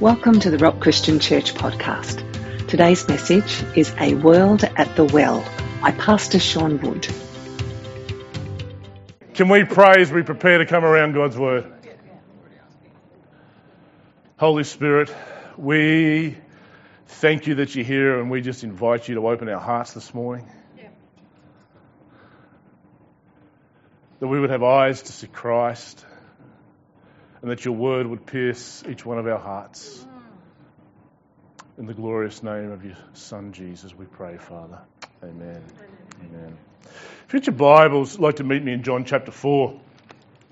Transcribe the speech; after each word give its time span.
Welcome 0.00 0.40
to 0.40 0.50
the 0.50 0.58
Rock 0.58 0.80
Christian 0.80 1.20
Church 1.20 1.54
podcast. 1.54 2.68
Today's 2.68 3.08
message 3.08 3.64
is 3.74 3.94
A 3.98 4.14
World 4.14 4.62
at 4.62 4.94
the 4.94 5.04
Well 5.04 5.42
by 5.80 5.90
Pastor 5.90 6.38
Sean 6.38 6.78
Wood. 6.82 7.08
Can 9.32 9.48
we 9.48 9.64
pray 9.64 10.02
as 10.02 10.12
we 10.12 10.22
prepare 10.22 10.58
to 10.58 10.66
come 10.66 10.84
around 10.84 11.14
God's 11.14 11.38
Word? 11.38 11.72
Holy 14.36 14.64
Spirit, 14.64 15.10
we 15.56 16.36
thank 17.06 17.46
you 17.46 17.54
that 17.54 17.74
you're 17.74 17.86
here 17.86 18.20
and 18.20 18.30
we 18.30 18.42
just 18.42 18.64
invite 18.64 19.08
you 19.08 19.14
to 19.14 19.26
open 19.26 19.48
our 19.48 19.60
hearts 19.60 19.94
this 19.94 20.12
morning. 20.12 20.46
That 24.20 24.26
we 24.26 24.38
would 24.38 24.50
have 24.50 24.62
eyes 24.62 25.00
to 25.00 25.12
see 25.12 25.26
Christ 25.26 26.04
and 27.42 27.50
that 27.50 27.64
your 27.64 27.74
word 27.74 28.06
would 28.06 28.26
pierce 28.26 28.82
each 28.88 29.04
one 29.04 29.18
of 29.18 29.26
our 29.26 29.38
hearts. 29.38 30.06
In 31.78 31.86
the 31.86 31.94
glorious 31.94 32.42
name 32.42 32.72
of 32.72 32.84
your 32.84 32.96
Son 33.12 33.52
Jesus, 33.52 33.94
we 33.94 34.06
pray, 34.06 34.38
Father. 34.38 34.78
Amen. 35.22 35.62
Amen. 36.20 36.56
If 37.28 37.34
you 37.34 37.40
your 37.40 37.54
Bibles, 37.54 38.18
like 38.18 38.36
to 38.36 38.44
meet 38.44 38.62
me 38.62 38.72
in 38.72 38.82
John 38.82 39.04
chapter 39.04 39.30
4 39.30 39.78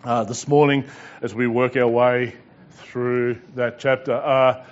uh, 0.04 0.24
this 0.24 0.46
morning 0.46 0.84
as 1.22 1.34
we 1.34 1.46
work 1.46 1.76
our 1.76 1.88
way 1.88 2.34
through 2.70 3.40
that 3.54 3.78
chapter. 3.78 4.12
Uh, 4.12 4.64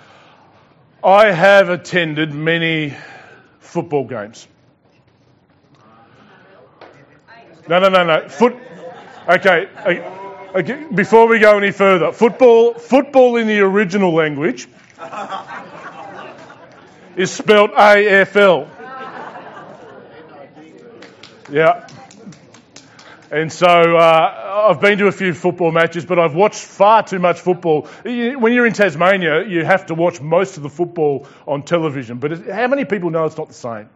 I 1.03 1.31
have 1.31 1.69
attended 1.69 2.33
many 2.33 2.95
football 3.59 4.05
games. 4.05 4.47
No, 7.67 7.79
no, 7.79 7.89
no, 7.89 8.03
no. 8.03 8.29
Foot. 8.29 8.55
Okay. 9.27 10.19
Okay. 10.55 10.85
Before 10.93 11.27
we 11.27 11.39
go 11.39 11.57
any 11.57 11.71
further, 11.71 12.11
football, 12.11 12.73
football 12.73 13.37
in 13.37 13.47
the 13.47 13.59
original 13.59 14.13
language 14.13 14.67
is 17.15 17.31
spelled 17.31 17.71
AFL. 17.71 18.69
Yeah. 21.51 21.87
And 23.31 23.51
so 23.51 23.67
uh, 23.67 24.67
I've 24.69 24.79
been 24.79 24.99
to 24.99 25.07
a 25.07 25.11
few 25.11 25.33
football 25.33 25.71
matches, 25.71 26.05
but 26.05 26.19
I've 26.19 26.35
watched 26.35 26.59
far 26.59 27.01
too 27.01 27.17
much 27.17 27.39
football. 27.39 27.87
When 28.03 28.53
you're 28.53 28.67
in 28.67 28.73
Tasmania, 28.73 29.47
you 29.47 29.65
have 29.65 29.87
to 29.87 29.95
watch 29.95 30.21
most 30.21 30.57
of 30.57 30.63
the 30.63 30.69
football 30.69 31.27
on 31.47 31.63
television. 31.63 32.19
But 32.19 32.47
how 32.47 32.67
many 32.67 32.85
people 32.85 33.09
know 33.09 33.25
it's 33.25 33.37
not 33.37 33.47
the 33.47 33.55
same? 33.55 33.89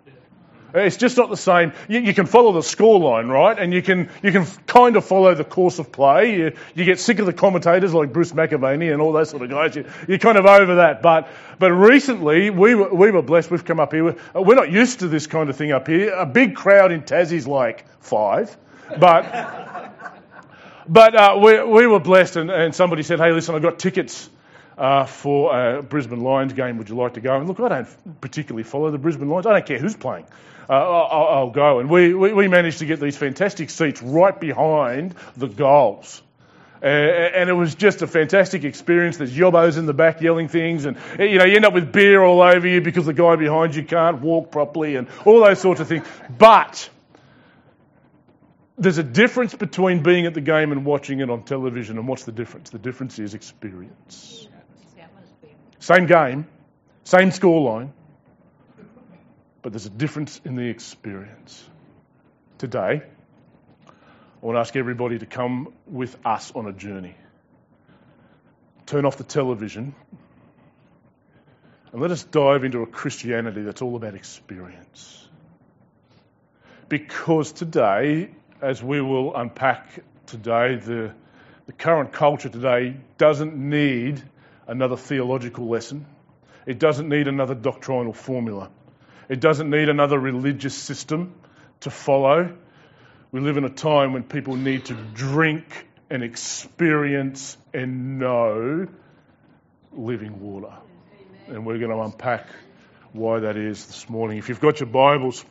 It's 0.85 0.97
just 0.97 1.17
not 1.17 1.29
the 1.29 1.37
same. 1.37 1.73
You, 1.87 1.99
you, 1.99 2.13
can 2.13 2.25
follow 2.25 2.51
the 2.53 2.59
scoreline, 2.59 3.29
right? 3.29 3.57
And 3.57 3.73
you 3.73 3.81
can, 3.81 4.09
you 4.21 4.31
can 4.31 4.45
kind 4.65 4.95
of 4.95 5.05
follow 5.05 5.33
the 5.33 5.43
course 5.43 5.79
of 5.79 5.91
play. 5.91 6.37
You, 6.37 6.53
you 6.75 6.85
get 6.85 6.99
sick 6.99 7.19
of 7.19 7.25
the 7.25 7.33
commentators 7.33 7.93
like 7.93 8.13
Bruce 8.13 8.31
McAvaney 8.31 8.91
and 8.91 9.01
all 9.01 9.11
those 9.11 9.29
sort 9.29 9.43
of 9.43 9.49
guys. 9.49 9.75
You, 9.75 9.85
you're 10.07 10.17
kind 10.17 10.37
of 10.37 10.45
over 10.45 10.75
that. 10.75 11.01
But, 11.01 11.29
but 11.59 11.71
recently, 11.71 12.49
we 12.49 12.75
were, 12.75 12.93
we 12.93 13.11
were 13.11 13.21
blessed. 13.21 13.51
We've 13.51 13.65
come 13.65 13.79
up 13.79 13.93
here. 13.93 14.15
We're 14.33 14.55
not 14.55 14.71
used 14.71 14.99
to 14.99 15.07
this 15.07 15.27
kind 15.27 15.49
of 15.49 15.55
thing 15.55 15.71
up 15.71 15.87
here. 15.87 16.13
A 16.13 16.25
big 16.25 16.55
crowd 16.55 16.91
in 16.91 17.03
Tassie's 17.03 17.47
like 17.47 17.85
five. 18.01 18.55
But, 18.99 19.93
but 20.87 21.15
uh, 21.15 21.39
we, 21.43 21.63
we 21.63 21.87
were 21.87 21.99
blessed, 21.99 22.37
and, 22.37 22.49
and 22.49 22.73
somebody 22.75 23.03
said, 23.03 23.19
hey, 23.19 23.31
listen, 23.31 23.55
I've 23.55 23.61
got 23.61 23.79
tickets. 23.79 24.29
Uh, 24.77 25.05
for 25.05 25.59
a 25.59 25.81
Brisbane 25.81 26.21
Lions 26.21 26.53
game, 26.53 26.77
would 26.77 26.87
you 26.87 26.95
like 26.95 27.15
to 27.15 27.19
go? 27.19 27.35
And 27.35 27.47
look, 27.47 27.59
I 27.59 27.67
don't 27.67 28.21
particularly 28.21 28.61
follow 28.61 28.91
the 28.91 28.99
Brisbane 28.99 29.27
Lions. 29.27 29.47
I 29.47 29.53
don't 29.53 29.65
care 29.65 29.79
who's 29.79 29.95
playing 29.95 30.27
uh, 30.69 30.73
I'll, 30.73 31.27
I'll, 31.27 31.49
go. 31.49 31.79
And 31.79 31.89
we, 31.89 32.13
we, 32.13 32.33
we, 32.33 32.47
managed 32.47 32.79
to 32.79 32.85
get 32.85 32.99
these 32.99 33.15
fantastic 33.15 33.69
seats 33.69 34.01
right 34.01 34.37
behind 34.37 35.15
the 35.35 35.47
goals. 35.47 36.21
Uh, 36.81 36.85
and 36.85 37.49
it 37.49 37.53
was 37.53 37.73
just 37.73 38.01
a 38.01 38.07
fantastic 38.07 38.63
experience. 38.63 39.17
There's 39.17 39.35
yobbos 39.35 39.77
in 39.77 39.85
the 39.87 39.93
back 39.93 40.21
yelling 40.21 40.47
things, 40.47 40.85
and 40.85 40.95
you 41.17 41.39
know 41.39 41.45
you 41.45 41.55
end 41.55 41.65
up 41.65 41.73
with 41.73 41.91
beer 41.91 42.21
all 42.21 42.39
over 42.39 42.67
you 42.67 42.81
because 42.81 43.07
the 43.07 43.13
guy 43.13 43.35
behind 43.35 43.73
you 43.73 43.83
can't 43.83 44.21
walk 44.21 44.51
properly, 44.51 44.95
and 44.95 45.07
all 45.25 45.43
those 45.43 45.59
sorts 45.59 45.81
of 45.81 45.87
things. 45.87 46.05
But 46.37 46.87
there's 48.77 48.99
a 48.99 49.03
difference 49.03 49.55
between 49.55 50.03
being 50.03 50.27
at 50.27 50.35
the 50.35 50.41
game 50.41 50.71
and 50.71 50.85
watching 50.85 51.19
it 51.19 51.31
on 51.31 51.45
television. 51.45 51.97
And 51.97 52.07
what's 52.07 52.25
the 52.25 52.31
difference? 52.31 52.69
The 52.69 52.77
difference 52.77 53.17
is 53.17 53.33
experience. 53.33 54.47
Same 55.79 56.05
game, 56.05 56.47
same 57.03 57.29
scoreline, 57.29 57.91
but 59.61 59.71
there's 59.71 59.85
a 59.85 59.91
difference 59.91 60.41
in 60.43 60.55
the 60.55 60.67
experience. 60.69 61.63
Today, 62.57 63.03
I 63.87 64.45
want 64.45 64.55
to 64.55 64.59
ask 64.59 64.75
everybody 64.75 65.19
to 65.19 65.25
come 65.25 65.73
with 65.85 66.17
us 66.25 66.51
on 66.55 66.67
a 66.67 66.73
journey. 66.73 67.15
Turn 68.85 69.05
off 69.05 69.17
the 69.17 69.23
television 69.23 69.93
and 71.91 72.01
let 72.01 72.11
us 72.11 72.23
dive 72.23 72.63
into 72.63 72.81
a 72.81 72.87
Christianity 72.87 73.61
that's 73.61 73.81
all 73.81 73.95
about 73.95 74.15
experience. 74.15 75.27
Because 76.89 77.51
today, 77.51 78.29
as 78.61 78.81
we 78.81 79.01
will 79.01 79.35
unpack 79.35 79.87
today, 80.25 80.75
the, 80.75 81.13
the 81.65 81.73
current 81.73 82.13
culture 82.13 82.49
today 82.49 82.95
doesn't 83.17 83.55
need 83.55 84.23
another 84.67 84.97
theological 84.97 85.67
lesson. 85.67 86.05
It 86.65 86.79
doesn't 86.79 87.07
need 87.07 87.27
another 87.27 87.55
doctrinal 87.55 88.13
formula. 88.13 88.69
It 89.29 89.39
doesn't 89.39 89.69
need 89.69 89.89
another 89.89 90.19
religious 90.19 90.75
system 90.75 91.33
to 91.81 91.89
follow. 91.89 92.55
We 93.31 93.39
live 93.39 93.57
in 93.57 93.63
a 93.63 93.69
time 93.69 94.13
when 94.13 94.23
people 94.23 94.55
need 94.55 94.85
to 94.85 94.93
drink 94.93 95.87
and 96.09 96.23
experience 96.23 97.57
and 97.73 98.19
know 98.19 98.87
living 99.93 100.39
water. 100.39 100.73
And 101.47 101.65
we're 101.65 101.77
going 101.77 101.91
to 101.91 102.01
unpack 102.01 102.47
why 103.13 103.39
that 103.39 103.57
is 103.57 103.85
this 103.85 104.09
morning. 104.09 104.37
If 104.37 104.49
you've 104.49 104.59
got 104.59 104.79
your 104.79 104.87
Bibles, 104.87 105.43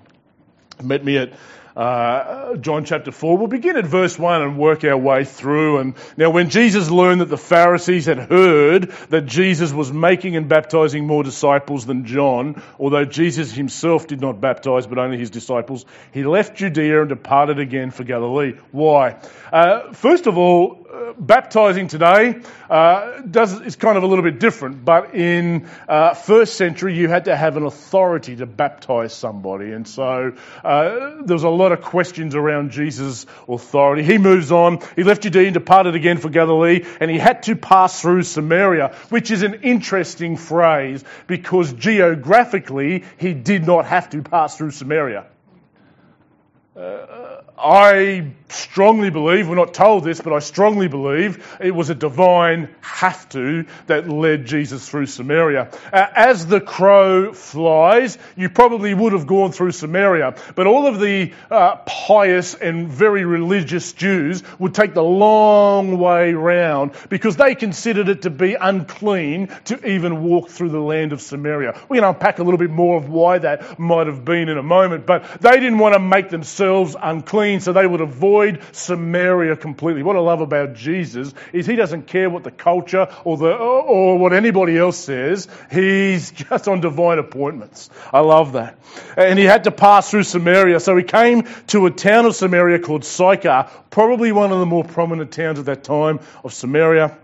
met 0.82 1.04
me 1.04 1.19
at 1.19 1.32
uh, 1.76 2.56
John 2.56 2.87
chapter 2.87 3.12
4. 3.12 3.37
We'll 3.37 3.48
begin 3.48 3.76
at 3.76 3.84
verse 3.84 4.19
1 4.19 4.42
and 4.42 4.59
work 4.59 4.82
our 4.84 4.97
way 4.97 5.25
through. 5.25 5.78
And 5.78 5.94
now, 6.16 6.31
when 6.31 6.48
Jesus 6.48 6.91
learned 6.91 7.20
that 7.20 7.28
the 7.28 7.37
Pharisees 7.37 8.06
had 8.06 8.19
heard 8.19 8.91
that 9.10 9.26
Jesus 9.26 9.72
was 9.72 9.92
making 9.92 10.37
and 10.37 10.48
baptizing 10.48 11.06
more 11.06 11.22
disciples 11.22 11.84
than 11.84 12.06
John, 12.06 12.62
although 12.78 13.04
Jesus 13.04 13.53
himself 13.53 14.06
did 14.06 14.22
not 14.22 14.41
baptize 14.41 14.87
but 14.87 14.98
only 14.98 15.19
his 15.19 15.31
disciples, 15.31 15.84
he 16.12 16.25
left 16.25 16.56
Judea 16.56 17.00
and 17.00 17.10
departed 17.10 17.58
again 17.58 17.91
for 17.91 18.04
Galilee. 18.04 18.54
Why? 18.72 19.16
Uh, 19.53 19.93
first 19.93 20.26
of 20.26 20.38
all, 20.38 20.86
baptizing 21.19 21.89
today 21.89 22.41
uh, 22.69 23.21
does, 23.21 23.61
is 23.61 23.77
kind 23.77 23.97
of 23.97 24.03
a 24.03 24.07
little 24.07 24.25
bit 24.25 24.41
different, 24.41 24.84
but 24.84 25.15
in 25.15 25.69
uh, 25.89 26.15
first 26.15 26.57
century 26.57 26.95
you 26.95 27.09
had 27.09 27.27
to 27.27 27.37
have 27.37 27.57
an 27.57 27.65
authority 27.65 28.37
to 28.37 28.47
baptize 28.47 29.15
somebody, 29.15 29.73
and 29.73 29.87
so 29.87 30.33
uh, 30.65 31.23
there 31.25 31.35
was 31.35 31.45
a 31.45 31.49
lot 31.49 31.73
of 31.73 31.83
questions 31.83 32.35
around 32.35 32.71
Jesus' 32.71 33.27
authority. 33.49 34.03
He 34.03 34.19
moves 34.19 34.53
on. 34.53 34.81
He 34.97 35.05
left 35.05 35.23
Judea 35.23 35.47
and 35.47 35.55
departed 35.55 35.95
again 35.95 36.19
for 36.19 36.29
Galilee, 36.29 36.85
and 37.01 37.11
he 37.11 37.19
had 37.19 37.43
to 37.45 37.56
pass 37.56 38.01
through 38.01 38.23
Samaria, 38.23 38.95
which 39.09 39.31
is 39.31 39.43
an 39.43 39.55
interesting 39.62 40.37
phrase 40.37 41.05
because 41.27 41.73
geographically 41.73 43.05
he 43.19 43.35
did 43.35 43.67
not 43.67 43.87
have 43.87 44.11
to 44.11 44.23
pass 44.23 44.56
through 44.56 44.71
Samaria. 44.71 45.27
Uh, 46.77 47.43
I 47.59 48.33
strongly 48.49 49.11
believe, 49.11 49.49
we're 49.49 49.57
not 49.57 49.75
told 49.75 50.05
this, 50.05 50.21
but 50.21 50.33
I 50.33 50.39
strongly 50.39 50.89
believe 50.89 51.57
it 51.61 51.75
was 51.75 51.91
a 51.91 51.95
divine 51.95 52.69
have 52.81 53.29
to 53.31 53.67
that 53.87 54.09
led 54.09 54.47
Jesus 54.47 54.89
through 54.89 55.07
Samaria. 55.07 55.71
Uh, 55.93 56.07
as 56.15 56.47
the 56.47 56.61
crow 56.61 57.33
flies, 57.33 58.19
you 58.37 58.49
probably 58.49 58.95
would 58.95 59.12
have 59.12 59.27
gone 59.27 59.53
through 59.53 59.73
Samaria, 59.73 60.37
but 60.55 60.67
all 60.67 60.87
of 60.87 61.01
the 61.01 61.33
uh, 61.51 61.77
pious 61.87 62.55
and 62.55 62.89
very 62.89 63.25
religious 63.25 63.93
Jews 63.93 64.43
would 64.59 64.75
take 64.75 64.95
the 64.95 65.03
long 65.03 65.99
way 65.99 66.35
round 66.35 66.93
because 67.09 67.37
they 67.37 67.55
considered 67.55 68.09
it 68.09 68.23
to 68.23 68.31
be 68.31 68.55
unclean 68.55 69.49
to 69.65 69.88
even 69.88 70.23
walk 70.23 70.49
through 70.49 70.70
the 70.70 70.81
land 70.81 71.12
of 71.12 71.20
Samaria. 71.20 71.73
We're 71.88 72.00
going 72.00 72.03
to 72.03 72.19
unpack 72.19 72.38
a 72.38 72.43
little 72.43 72.59
bit 72.59 72.70
more 72.70 72.97
of 72.97 73.09
why 73.09 73.38
that 73.38 73.79
might 73.79 74.06
have 74.06 74.25
been 74.25 74.49
in 74.49 74.59
a 74.59 74.62
moment, 74.62 75.06
but 75.06 75.41
they 75.41 75.59
didn't 75.59 75.79
want 75.79 75.94
to 75.94 75.99
make 75.99 76.31
themselves 76.31 76.94
unclean, 77.00 77.61
so 77.61 77.73
they 77.73 77.87
would 77.87 78.00
avoid 78.00 78.36
Samaria 78.73 79.56
completely. 79.56 80.03
What 80.03 80.17
I 80.17 80.21
love 80.21 80.41
about 80.41 80.75
Jesus 80.75 81.35
is 81.53 81.67
he 81.67 81.77
doesn't 81.77 82.06
care 82.06 82.31
what 82.31 82.44
the 82.44 82.50
culture 82.50 83.09
or, 83.25 83.37
the, 83.37 83.53
or 83.53 84.19
what 84.19 84.33
anybody 84.33 84.77
else 84.77 84.97
says. 84.97 85.49
He's 85.71 86.31
just 86.33 86.69
on 86.69 86.81
divine 86.81 87.19
appointments. 87.19 87.91
I 88.12 88.21
love 88.21 88.53
that. 88.53 88.79
And 89.17 89.38
he 89.38 89.44
had 89.44 89.65
to 89.65 89.71
pass 89.71 90.11
through 90.11 90.25
Samaria. 90.25 90.81
So 90.81 90.97
he 90.97 91.03
came 91.03 91.44
to 91.69 91.87
a 91.87 91.91
town 91.91 92.27
of 92.27 92.35
Samaria 92.35 92.79
called 92.81 93.05
Sychar, 93.05 93.69
probably 93.91 94.33
one 94.33 94.53
of 94.53 94.59
the 94.59 94.67
more 94.67 94.85
prominent 94.85 95.32
towns 95.32 95.59
at 95.59 95.67
that 95.67 95.85
time 95.85 96.21
of 96.44 96.53
Samaria 96.53 97.17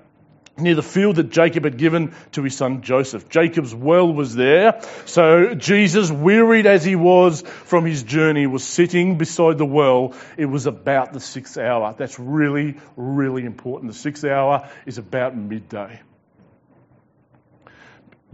near 0.58 0.74
the 0.74 0.82
field 0.82 1.16
that 1.16 1.30
Jacob 1.30 1.64
had 1.64 1.78
given 1.78 2.14
to 2.32 2.42
his 2.42 2.56
son 2.56 2.82
Joseph. 2.82 3.28
Jacob's 3.28 3.74
well 3.74 4.12
was 4.12 4.34
there. 4.34 4.80
So 5.06 5.54
Jesus, 5.54 6.10
wearied 6.10 6.66
as 6.66 6.84
he 6.84 6.96
was 6.96 7.42
from 7.42 7.84
his 7.86 8.02
journey, 8.02 8.46
was 8.46 8.64
sitting 8.64 9.18
beside 9.18 9.58
the 9.58 9.66
well. 9.66 10.14
It 10.36 10.46
was 10.46 10.66
about 10.66 11.12
the 11.12 11.20
sixth 11.20 11.56
hour. 11.56 11.94
That's 11.96 12.18
really, 12.18 12.76
really 12.96 13.44
important. 13.44 13.92
The 13.92 13.98
sixth 13.98 14.24
hour 14.24 14.68
is 14.86 14.98
about 14.98 15.36
midday. 15.36 16.00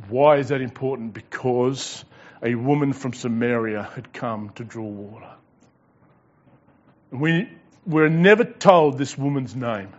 Why 0.08 0.36
is 0.36 0.48
that 0.48 0.60
important? 0.60 1.12
Because 1.12 2.04
a 2.42 2.54
woman 2.54 2.92
from 2.92 3.12
Samaria 3.12 3.90
had 3.94 4.12
come 4.12 4.50
to 4.50 4.64
draw 4.64 4.86
water. 4.86 5.30
We, 7.10 7.48
we're 7.86 8.08
never 8.08 8.44
told 8.44 8.98
this 8.98 9.16
woman's 9.16 9.56
name. 9.56 9.92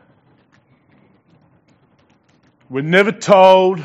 We're 2.70 2.82
never 2.82 3.12
told 3.12 3.84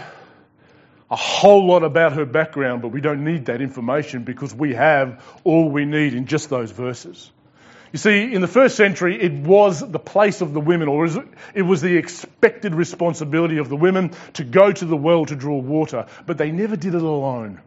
a 1.10 1.16
whole 1.16 1.66
lot 1.66 1.84
about 1.84 2.14
her 2.14 2.26
background, 2.26 2.82
but 2.82 2.88
we 2.88 3.00
don't 3.00 3.25
need 3.25 3.46
that 3.46 3.62
information 3.62 4.25
because 4.25 4.54
we 4.54 4.75
have 4.75 5.22
all 5.42 5.70
we 5.70 5.86
need 5.86 6.12
in 6.12 6.26
just 6.26 6.50
those 6.50 6.70
verses. 6.70 7.31
You 7.92 7.98
see, 7.98 8.34
in 8.34 8.40
the 8.40 8.48
first 8.48 8.76
century, 8.76 9.22
it 9.22 9.32
was 9.32 9.81
the 9.81 9.98
place 9.98 10.40
of 10.40 10.52
the 10.52 10.60
women, 10.60 10.88
or 10.88 11.08
it 11.54 11.62
was 11.62 11.81
the 11.81 11.96
expected 11.96 12.75
responsibility 12.75 13.58
of 13.58 13.69
the 13.69 13.76
women 13.76 14.10
to 14.34 14.44
go 14.44 14.72
to 14.72 14.84
the 14.84 14.96
well 14.96 15.25
to 15.26 15.37
draw 15.37 15.56
water, 15.56 16.06
but 16.26 16.37
they 16.37 16.50
never 16.50 16.76
did 16.76 16.94
it 16.94 17.02
alone. 17.02 17.60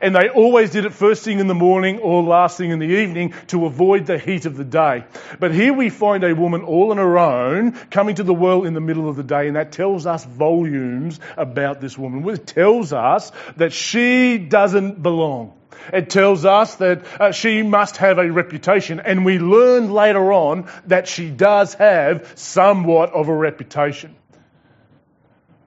And 0.00 0.14
they 0.14 0.28
always 0.28 0.70
did 0.70 0.84
it 0.84 0.92
first 0.92 1.24
thing 1.24 1.40
in 1.40 1.46
the 1.46 1.54
morning 1.54 1.98
or 1.98 2.22
last 2.22 2.58
thing 2.58 2.70
in 2.70 2.78
the 2.78 2.86
evening 2.86 3.34
to 3.48 3.66
avoid 3.66 4.06
the 4.06 4.18
heat 4.18 4.46
of 4.46 4.56
the 4.56 4.64
day. 4.64 5.04
But 5.38 5.54
here 5.54 5.72
we 5.72 5.90
find 5.90 6.24
a 6.24 6.34
woman 6.34 6.62
all 6.62 6.90
on 6.90 6.96
her 6.98 7.18
own 7.18 7.72
coming 7.90 8.16
to 8.16 8.22
the 8.22 8.34
well 8.34 8.64
in 8.64 8.74
the 8.74 8.80
middle 8.80 9.08
of 9.08 9.16
the 9.16 9.22
day, 9.22 9.46
and 9.46 9.56
that 9.56 9.72
tells 9.72 10.06
us 10.06 10.24
volumes 10.24 11.20
about 11.36 11.80
this 11.80 11.96
woman. 11.98 12.28
It 12.28 12.46
tells 12.46 12.92
us 12.92 13.32
that 13.56 13.72
she 13.72 14.38
doesn't 14.38 15.02
belong. 15.02 15.54
It 15.92 16.10
tells 16.10 16.44
us 16.44 16.76
that 16.76 17.04
uh, 17.20 17.32
she 17.32 17.62
must 17.62 17.96
have 17.98 18.18
a 18.18 18.30
reputation, 18.30 19.00
and 19.00 19.24
we 19.24 19.38
learn 19.38 19.90
later 19.90 20.32
on 20.32 20.68
that 20.86 21.08
she 21.08 21.30
does 21.30 21.74
have 21.74 22.32
somewhat 22.34 23.12
of 23.12 23.28
a 23.28 23.34
reputation. 23.34 24.14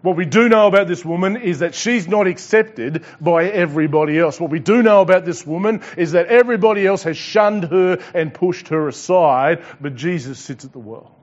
What 0.01 0.15
we 0.15 0.25
do 0.25 0.49
know 0.49 0.67
about 0.67 0.87
this 0.87 1.05
woman 1.05 1.37
is 1.37 1.59
that 1.59 1.75
she's 1.75 2.07
not 2.07 2.25
accepted 2.25 3.03
by 3.19 3.45
everybody 3.45 4.17
else. 4.17 4.39
What 4.39 4.49
we 4.49 4.59
do 4.59 4.81
know 4.81 5.01
about 5.01 5.25
this 5.25 5.45
woman 5.45 5.81
is 5.95 6.13
that 6.13 6.27
everybody 6.27 6.87
else 6.87 7.03
has 7.03 7.17
shunned 7.17 7.65
her 7.65 7.99
and 8.15 8.33
pushed 8.33 8.69
her 8.69 8.87
aside, 8.87 9.63
but 9.79 9.95
Jesus 9.95 10.39
sits 10.39 10.65
at 10.65 10.71
the 10.71 10.79
well. 10.79 11.15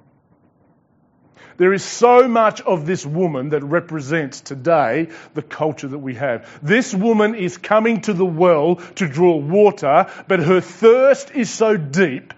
There 1.57 1.73
is 1.73 1.83
so 1.83 2.29
much 2.29 2.61
of 2.61 2.87
this 2.87 3.05
woman 3.05 3.49
that 3.49 3.65
represents 3.65 4.41
today 4.41 5.09
the 5.35 5.43
culture 5.43 5.89
that 5.89 5.99
we 5.99 6.15
have. 6.15 6.49
This 6.63 6.95
woman 6.95 7.35
is 7.35 7.59
coming 7.59 8.01
to 8.03 8.13
the 8.13 8.25
well 8.25 8.77
to 8.77 9.09
draw 9.09 9.37
water, 9.37 10.07
but 10.29 10.39
her 10.39 10.61
thirst 10.61 11.33
is 11.33 11.51
so 11.51 11.77
deep, 11.77 12.33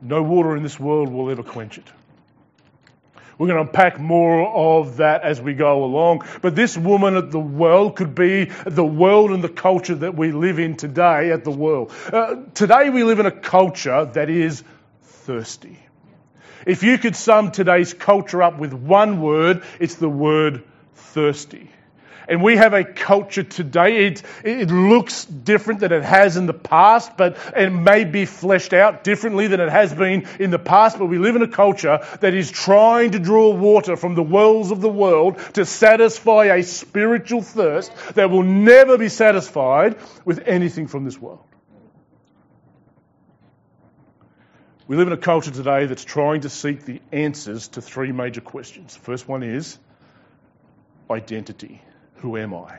no 0.00 0.22
water 0.22 0.56
in 0.56 0.62
this 0.62 0.80
world 0.80 1.12
will 1.12 1.30
ever 1.30 1.42
quench 1.42 1.76
it. 1.76 1.84
We're 3.38 3.46
going 3.46 3.64
to 3.64 3.70
unpack 3.70 4.00
more 4.00 4.46
of 4.48 4.96
that 4.96 5.22
as 5.22 5.40
we 5.40 5.54
go 5.54 5.84
along. 5.84 6.24
But 6.42 6.56
this 6.56 6.76
woman 6.76 7.16
at 7.16 7.30
the 7.30 7.38
well 7.38 7.92
could 7.92 8.14
be 8.16 8.46
the 8.66 8.84
world 8.84 9.30
and 9.30 9.44
the 9.44 9.48
culture 9.48 9.94
that 9.94 10.16
we 10.16 10.32
live 10.32 10.58
in 10.58 10.76
today 10.76 11.30
at 11.30 11.44
the 11.44 11.52
world. 11.52 11.92
Uh, 12.12 12.42
today 12.54 12.90
we 12.90 13.04
live 13.04 13.20
in 13.20 13.26
a 13.26 13.30
culture 13.30 14.06
that 14.06 14.28
is 14.28 14.64
thirsty. 15.02 15.78
If 16.66 16.82
you 16.82 16.98
could 16.98 17.14
sum 17.14 17.52
today's 17.52 17.94
culture 17.94 18.42
up 18.42 18.58
with 18.58 18.72
one 18.72 19.22
word, 19.22 19.62
it's 19.78 19.94
the 19.94 20.08
word 20.08 20.64
thirsty. 20.94 21.70
And 22.28 22.42
we 22.42 22.56
have 22.56 22.74
a 22.74 22.84
culture 22.84 23.42
today. 23.42 24.06
It, 24.06 24.22
it 24.44 24.70
looks 24.70 25.24
different 25.24 25.80
than 25.80 25.92
it 25.92 26.04
has 26.04 26.36
in 26.36 26.44
the 26.44 26.52
past, 26.52 27.16
but 27.16 27.38
it 27.56 27.70
may 27.70 28.04
be 28.04 28.26
fleshed 28.26 28.74
out 28.74 29.02
differently 29.02 29.46
than 29.46 29.60
it 29.60 29.70
has 29.70 29.94
been 29.94 30.28
in 30.38 30.50
the 30.50 30.58
past. 30.58 30.98
But 30.98 31.06
we 31.06 31.16
live 31.16 31.36
in 31.36 31.42
a 31.42 31.48
culture 31.48 32.06
that 32.20 32.34
is 32.34 32.50
trying 32.50 33.12
to 33.12 33.18
draw 33.18 33.54
water 33.54 33.96
from 33.96 34.14
the 34.14 34.22
wells 34.22 34.70
of 34.70 34.82
the 34.82 34.90
world 34.90 35.38
to 35.54 35.64
satisfy 35.64 36.44
a 36.56 36.62
spiritual 36.62 37.40
thirst 37.40 37.92
that 38.14 38.30
will 38.30 38.42
never 38.42 38.98
be 38.98 39.08
satisfied 39.08 39.96
with 40.26 40.46
anything 40.46 40.86
from 40.86 41.04
this 41.04 41.18
world. 41.18 41.44
We 44.86 44.96
live 44.96 45.06
in 45.06 45.12
a 45.14 45.18
culture 45.18 45.50
today 45.50 45.86
that's 45.86 46.04
trying 46.04 46.42
to 46.42 46.50
seek 46.50 46.84
the 46.84 47.00
answers 47.10 47.68
to 47.68 47.82
three 47.82 48.12
major 48.12 48.40
questions. 48.42 48.94
The 48.94 49.00
first 49.00 49.28
one 49.28 49.42
is 49.42 49.78
identity. 51.10 51.82
Who 52.18 52.36
am 52.36 52.54
I? 52.54 52.78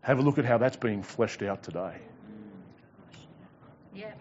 Have 0.00 0.18
a 0.18 0.22
look 0.22 0.38
at 0.38 0.44
how 0.44 0.58
that's 0.58 0.76
being 0.76 1.02
fleshed 1.02 1.42
out 1.42 1.62
today. 1.62 1.94
Yeah. 3.94 4.12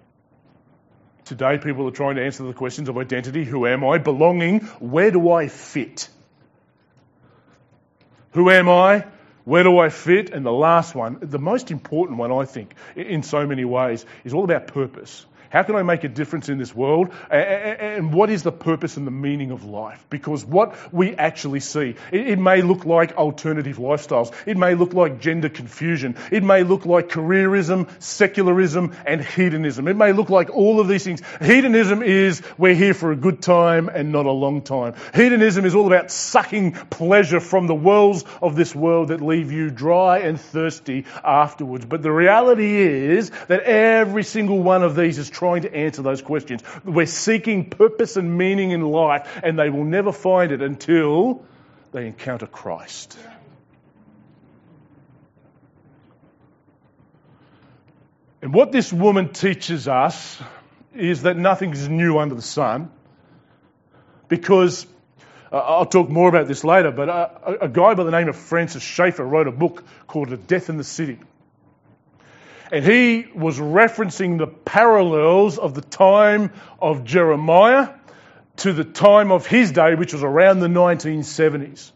Today, 1.25 1.57
people 1.57 1.88
are 1.88 1.92
trying 1.92 2.15
to 2.15 2.24
answer 2.24 2.44
the 2.44 2.54
questions 2.54 2.89
of 2.89 2.98
identity 2.98 3.45
who 3.45 3.65
am 3.65 3.83
I? 3.86 3.98
Belonging 3.98 4.62
where 4.80 5.12
do 5.12 5.31
I 5.31 5.48
fit? 5.48 6.09
Who 8.31 8.50
am 8.50 8.68
I? 8.69 9.06
Where 9.45 9.63
do 9.63 9.80
I 9.80 9.88
fit? 9.89 10.31
And 10.31 10.45
the 10.45 10.51
last 10.51 10.94
one, 10.94 11.19
the 11.21 11.39
most 11.39 11.71
important 11.71 12.18
one, 12.18 12.33
I 12.33 12.44
think, 12.44 12.74
in 12.95 13.24
so 13.24 13.48
many 13.48 13.63
ways, 13.63 14.06
is 14.25 14.33
all 14.33 14.44
about 14.44 14.68
purpose. 14.68 15.25
How 15.49 15.63
can 15.63 15.75
I 15.75 15.83
make 15.83 16.03
a 16.03 16.09
difference 16.09 16.49
in 16.49 16.57
this 16.57 16.75
world? 16.75 17.13
And 17.29 18.13
what 18.13 18.29
is 18.29 18.44
the 18.44 18.51
purpose 18.51 18.97
and 18.97 19.07
the 19.07 19.11
meaning 19.11 19.51
of 19.51 19.63
life? 19.65 20.05
Because 20.09 20.45
what 20.45 20.94
we 20.94 21.15
actually 21.15 21.59
see, 21.59 21.95
it 22.11 22.39
may 22.39 22.61
look 22.61 22.85
like 22.85 23.15
alternative 23.15 23.77
lifestyles. 23.77 24.33
It 24.45 24.57
may 24.57 24.75
look 24.75 24.94
like 24.94 25.19
gender 25.19 25.49
confusion. 25.49 26.15
It 26.31 26.44
may 26.44 26.63
look 26.63 26.85
like 26.85 27.09
careerism, 27.09 27.89
secularism, 28.01 28.95
and 29.05 29.21
hedonism. 29.23 29.88
It 29.88 29.95
may 29.95 30.13
look 30.13 30.29
like 30.29 30.49
all 30.49 30.79
of 30.79 30.88
these 30.88 31.03
things. 31.03 31.21
Hedonism 31.41 32.03
is 32.03 32.41
we're 32.57 32.75
here 32.75 32.94
for 32.94 33.11
a 33.11 33.15
good 33.15 33.41
time 33.41 33.89
and 33.89 34.11
not 34.11 34.25
a 34.25 34.31
long 34.31 34.61
time. 34.61 34.95
Hedonism 35.13 35.65
is 35.65 35.75
all 35.75 35.88
about 35.88 36.11
sucking 36.11 36.73
pleasure 36.73 37.39
from 37.39 37.67
the 37.67 37.75
wells 37.75 38.23
of 38.41 38.55
this 38.55 38.75
world 38.75 39.09
that 39.09 39.21
leave 39.21 39.51
you 39.51 39.69
dry 39.69 40.19
and 40.19 40.39
thirsty 40.39 41.05
afterwards. 41.23 41.85
But 41.85 42.01
the 42.01 42.11
reality 42.11 42.75
is 42.75 43.31
that 43.47 43.61
every 43.61 44.23
single 44.23 44.61
one 44.61 44.83
of 44.83 44.95
these 44.95 45.17
is 45.17 45.29
trying 45.37 45.61
to 45.61 45.73
answer 45.73 46.01
those 46.01 46.23
questions. 46.23 46.63
We're 46.83 47.05
seeking 47.05 47.69
purpose 47.69 48.17
and 48.17 48.37
meaning 48.37 48.71
in 48.71 48.81
life, 48.81 49.39
and 49.43 49.57
they 49.59 49.69
will 49.69 49.83
never 49.83 50.11
find 50.11 50.51
it 50.51 50.63
until 50.63 51.45
they 51.91 52.07
encounter 52.07 52.47
Christ. 52.47 53.17
And 58.41 58.51
what 58.53 58.71
this 58.71 58.91
woman 58.91 59.29
teaches 59.33 59.87
us 59.87 60.41
is 60.95 61.21
that 61.23 61.37
nothing 61.37 61.71
is 61.71 61.87
new 61.87 62.17
under 62.17 62.33
the 62.33 62.41
sun. 62.41 62.91
Because 64.27 64.87
uh, 65.51 65.57
I'll 65.57 65.85
talk 65.85 66.09
more 66.09 66.29
about 66.29 66.47
this 66.47 66.63
later, 66.63 66.91
but 66.91 67.09
uh, 67.09 67.29
a, 67.43 67.53
a 67.65 67.69
guy 67.69 67.94
by 67.94 68.03
the 68.03 68.11
name 68.11 68.27
of 68.27 68.35
Francis 68.35 68.83
Schaeffer 68.83 69.23
wrote 69.23 69.47
a 69.47 69.51
book 69.51 69.83
called 70.07 70.33
A 70.33 70.37
Death 70.37 70.69
in 70.69 70.77
the 70.77 70.83
City. 70.83 71.19
And 72.71 72.83
he 72.83 73.28
was 73.33 73.59
referencing 73.59 74.38
the 74.38 74.47
parallels 74.47 75.57
of 75.57 75.74
the 75.74 75.81
time 75.81 76.52
of 76.80 77.04
Jeremiah 77.04 77.90
to 78.57 78.74
the 78.74 78.83
time 78.83 79.31
of 79.31 79.45
his 79.45 79.71
day, 79.71 79.95
which 79.95 80.14
was 80.14 80.24
around 80.24 80.59
the 80.59 80.68
1970s. 80.68 81.92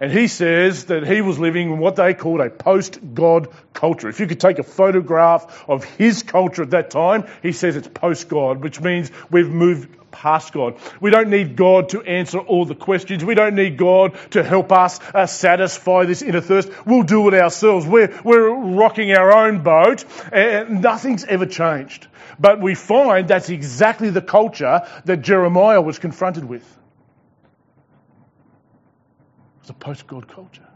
And 0.00 0.10
he 0.10 0.26
says 0.28 0.86
that 0.86 1.06
he 1.06 1.20
was 1.20 1.38
living 1.38 1.70
in 1.72 1.78
what 1.78 1.96
they 1.96 2.14
called 2.14 2.40
a 2.40 2.50
post 2.50 2.98
God 3.14 3.48
culture. 3.72 4.08
If 4.08 4.20
you 4.20 4.26
could 4.26 4.40
take 4.40 4.58
a 4.58 4.64
photograph 4.64 5.64
of 5.68 5.84
his 5.84 6.22
culture 6.22 6.62
at 6.62 6.70
that 6.70 6.90
time, 6.90 7.26
he 7.42 7.52
says 7.52 7.76
it's 7.76 7.88
post 7.88 8.28
God, 8.28 8.62
which 8.62 8.80
means 8.80 9.10
we've 9.30 9.48
moved 9.48 9.88
past 10.12 10.52
God. 10.52 10.76
We 11.00 11.10
don't 11.10 11.30
need 11.30 11.56
God 11.56 11.88
to 11.90 12.02
answer 12.02 12.38
all 12.38 12.64
the 12.64 12.74
questions. 12.74 13.24
We 13.24 13.34
don't 13.34 13.54
need 13.54 13.76
God 13.76 14.16
to 14.32 14.44
help 14.44 14.70
us 14.70 15.00
uh, 15.14 15.26
satisfy 15.26 16.04
this 16.04 16.22
inner 16.22 16.40
thirst. 16.40 16.70
We'll 16.86 17.02
do 17.02 17.26
it 17.28 17.34
ourselves. 17.34 17.86
We're, 17.86 18.20
we're 18.22 18.50
rocking 18.50 19.12
our 19.12 19.32
own 19.32 19.62
boat 19.62 20.04
and 20.32 20.82
nothing's 20.82 21.24
ever 21.24 21.46
changed. 21.46 22.06
But 22.38 22.60
we 22.60 22.74
find 22.74 23.28
that's 23.28 23.50
exactly 23.50 24.10
the 24.10 24.22
culture 24.22 24.86
that 25.04 25.22
Jeremiah 25.22 25.80
was 25.80 25.98
confronted 25.98 26.44
with. 26.44 26.64
It's 29.62 29.70
a 29.70 29.74
post 29.74 30.06
God 30.06 30.28
culture. 30.28 30.68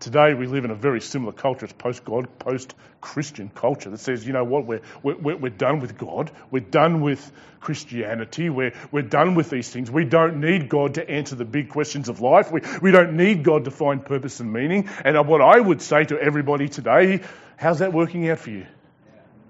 Today 0.00 0.34
we 0.34 0.46
live 0.46 0.64
in 0.64 0.70
a 0.70 0.76
very 0.76 1.00
similar 1.00 1.32
culture. 1.32 1.64
It's 1.64 1.72
post-God, 1.72 2.38
post-Christian 2.38 3.48
culture 3.48 3.90
that 3.90 3.98
says, 3.98 4.24
you 4.24 4.32
know 4.32 4.44
what, 4.44 4.64
we're, 4.64 4.82
we're, 5.02 5.36
we're 5.36 5.48
done 5.48 5.80
with 5.80 5.98
God. 5.98 6.30
We're 6.50 6.60
done 6.60 7.00
with 7.00 7.32
Christianity. 7.58 8.48
We're, 8.48 8.74
we're 8.92 9.02
done 9.02 9.34
with 9.34 9.50
these 9.50 9.68
things. 9.68 9.90
We 9.90 10.04
don't 10.04 10.40
need 10.40 10.68
God 10.68 10.94
to 10.94 11.10
answer 11.10 11.34
the 11.34 11.44
big 11.44 11.70
questions 11.70 12.08
of 12.08 12.20
life. 12.20 12.52
We, 12.52 12.60
we 12.80 12.92
don't 12.92 13.16
need 13.16 13.42
God 13.42 13.64
to 13.64 13.70
find 13.70 14.04
purpose 14.04 14.38
and 14.40 14.52
meaning. 14.52 14.88
And 15.04 15.26
what 15.26 15.40
I 15.40 15.58
would 15.58 15.82
say 15.82 16.04
to 16.04 16.20
everybody 16.20 16.68
today, 16.68 17.22
how's 17.56 17.80
that 17.80 17.92
working 17.92 18.28
out 18.28 18.38
for 18.38 18.50
you? 18.50 18.66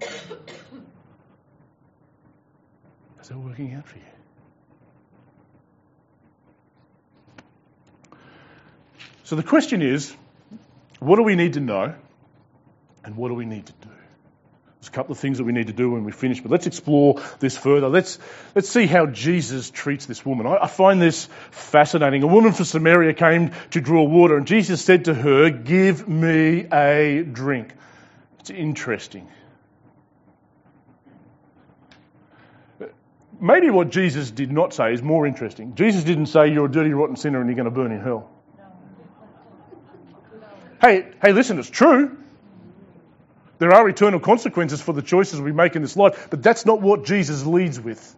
How's 3.17 3.27
that 3.27 3.37
working 3.37 3.73
out 3.73 3.85
for 3.85 3.97
you? 3.97 4.08
So 9.29 9.35
the 9.35 9.43
question 9.43 9.83
is, 9.83 10.11
what 10.97 11.17
do 11.17 11.21
we 11.21 11.35
need 11.35 11.53
to 11.53 11.59
know? 11.59 11.93
And 13.03 13.15
what 13.15 13.27
do 13.27 13.35
we 13.35 13.45
need 13.45 13.67
to 13.67 13.73
do? 13.73 13.89
There's 14.79 14.87
a 14.87 14.91
couple 14.91 15.11
of 15.11 15.19
things 15.19 15.37
that 15.37 15.43
we 15.43 15.51
need 15.51 15.67
to 15.67 15.73
do 15.73 15.91
when 15.91 16.03
we 16.03 16.11
finish, 16.11 16.41
but 16.41 16.49
let's 16.49 16.65
explore 16.65 17.21
this 17.37 17.55
further. 17.55 17.89
Let's, 17.89 18.17
let's 18.55 18.69
see 18.69 18.87
how 18.87 19.05
Jesus 19.05 19.69
treats 19.69 20.07
this 20.07 20.25
woman. 20.25 20.47
I, 20.47 20.63
I 20.63 20.67
find 20.67 20.99
this 20.99 21.29
fascinating. 21.51 22.23
A 22.23 22.27
woman 22.27 22.53
from 22.53 22.65
Samaria 22.65 23.13
came 23.13 23.51
to 23.69 23.81
draw 23.81 24.01
water, 24.01 24.35
and 24.35 24.47
Jesus 24.47 24.83
said 24.83 25.05
to 25.05 25.13
her, 25.13 25.51
Give 25.51 26.07
me 26.07 26.65
a 26.73 27.21
drink. 27.21 27.71
It's 28.39 28.49
interesting. 28.49 29.27
Maybe 33.39 33.69
what 33.69 33.91
Jesus 33.91 34.31
did 34.31 34.51
not 34.51 34.73
say 34.73 34.91
is 34.91 35.03
more 35.03 35.27
interesting. 35.27 35.75
Jesus 35.75 36.03
didn't 36.03 36.25
say, 36.25 36.51
You're 36.51 36.65
a 36.65 36.71
dirty, 36.71 36.93
rotten 36.93 37.15
sinner 37.15 37.39
and 37.39 37.47
you're 37.47 37.55
going 37.55 37.65
to 37.65 37.71
burn 37.71 37.91
in 37.91 38.01
hell. 38.01 38.31
Hey, 40.81 41.11
hey, 41.21 41.33
listen, 41.33 41.59
it's 41.59 41.69
true. 41.69 42.17
There 43.57 43.73
are 43.73 43.87
eternal 43.89 44.19
consequences 44.21 44.81
for 44.81 44.93
the 44.93 45.01
choices 45.01 45.41
we 45.41 45.51
make 45.51 45.75
in 45.75 45.81
this 45.81 45.97
life, 45.97 46.27
but 46.29 46.41
that's 46.41 46.65
not 46.65 46.81
what 46.81 47.03
Jesus 47.03 47.45
leads 47.45 47.79
with. 47.79 48.15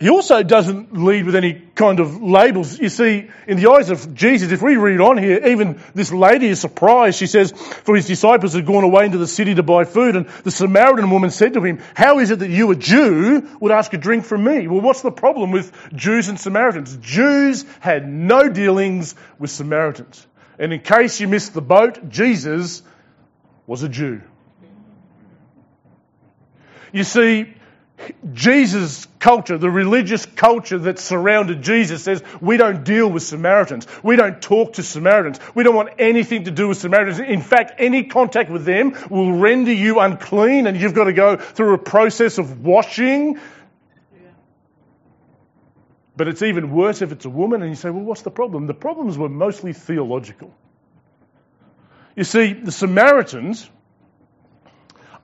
He 0.00 0.10
also 0.10 0.44
doesn't 0.44 0.92
lead 0.92 1.26
with 1.26 1.34
any 1.34 1.54
kind 1.74 1.98
of 1.98 2.22
labels. 2.22 2.78
You 2.78 2.88
see, 2.88 3.28
in 3.48 3.56
the 3.56 3.70
eyes 3.70 3.90
of 3.90 4.14
Jesus, 4.14 4.52
if 4.52 4.62
we 4.62 4.76
read 4.76 5.00
on 5.00 5.18
here, 5.18 5.44
even 5.46 5.80
this 5.92 6.12
lady 6.12 6.46
is 6.46 6.60
surprised. 6.60 7.18
She 7.18 7.26
says, 7.26 7.50
For 7.50 7.96
his 7.96 8.06
disciples 8.06 8.52
had 8.52 8.64
gone 8.64 8.84
away 8.84 9.06
into 9.06 9.18
the 9.18 9.26
city 9.26 9.56
to 9.56 9.64
buy 9.64 9.84
food, 9.84 10.14
and 10.14 10.28
the 10.44 10.52
Samaritan 10.52 11.10
woman 11.10 11.30
said 11.30 11.54
to 11.54 11.64
him, 11.64 11.80
How 11.94 12.20
is 12.20 12.30
it 12.30 12.38
that 12.38 12.50
you, 12.50 12.70
a 12.70 12.76
Jew, 12.76 13.48
would 13.60 13.72
ask 13.72 13.92
a 13.92 13.98
drink 13.98 14.24
from 14.24 14.44
me? 14.44 14.68
Well, 14.68 14.80
what's 14.80 15.02
the 15.02 15.10
problem 15.10 15.50
with 15.50 15.72
Jews 15.94 16.28
and 16.28 16.38
Samaritans? 16.38 16.96
Jews 16.98 17.64
had 17.80 18.08
no 18.08 18.48
dealings 18.48 19.16
with 19.38 19.50
Samaritans. 19.50 20.24
And 20.60 20.72
in 20.72 20.80
case 20.80 21.20
you 21.20 21.26
missed 21.26 21.54
the 21.54 21.60
boat, 21.60 22.08
Jesus 22.08 22.82
was 23.66 23.82
a 23.82 23.88
Jew. 23.88 24.22
You 26.92 27.04
see, 27.04 27.54
Jesus' 28.32 29.06
culture, 29.18 29.58
the 29.58 29.70
religious 29.70 30.24
culture 30.24 30.78
that 30.78 30.98
surrounded 30.98 31.62
Jesus 31.62 32.04
says, 32.04 32.22
we 32.40 32.56
don't 32.56 32.84
deal 32.84 33.08
with 33.08 33.22
Samaritans. 33.22 33.86
We 34.02 34.16
don't 34.16 34.40
talk 34.40 34.74
to 34.74 34.82
Samaritans. 34.82 35.40
We 35.54 35.64
don't 35.64 35.74
want 35.74 35.90
anything 35.98 36.44
to 36.44 36.50
do 36.50 36.68
with 36.68 36.78
Samaritans. 36.78 37.18
In 37.18 37.42
fact, 37.42 37.74
any 37.78 38.04
contact 38.04 38.50
with 38.50 38.64
them 38.64 38.96
will 39.10 39.32
render 39.32 39.72
you 39.72 39.98
unclean 39.98 40.66
and 40.66 40.76
you've 40.80 40.94
got 40.94 41.04
to 41.04 41.12
go 41.12 41.36
through 41.36 41.74
a 41.74 41.78
process 41.78 42.38
of 42.38 42.64
washing. 42.64 43.40
But 46.16 46.28
it's 46.28 46.42
even 46.42 46.72
worse 46.72 47.02
if 47.02 47.12
it's 47.12 47.24
a 47.24 47.30
woman 47.30 47.62
and 47.62 47.70
you 47.70 47.76
say, 47.76 47.90
well, 47.90 48.04
what's 48.04 48.22
the 48.22 48.30
problem? 48.30 48.66
The 48.66 48.74
problems 48.74 49.18
were 49.18 49.28
mostly 49.28 49.72
theological. 49.72 50.54
You 52.16 52.24
see, 52.24 52.52
the 52.52 52.72
Samaritans 52.72 53.68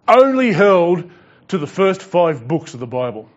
only 0.06 0.52
held 0.52 1.10
to 1.48 1.58
the 1.58 1.66
first 1.66 2.02
five 2.02 2.46
books 2.46 2.74
of 2.74 2.80
the 2.80 2.86
Bible. 2.86 3.28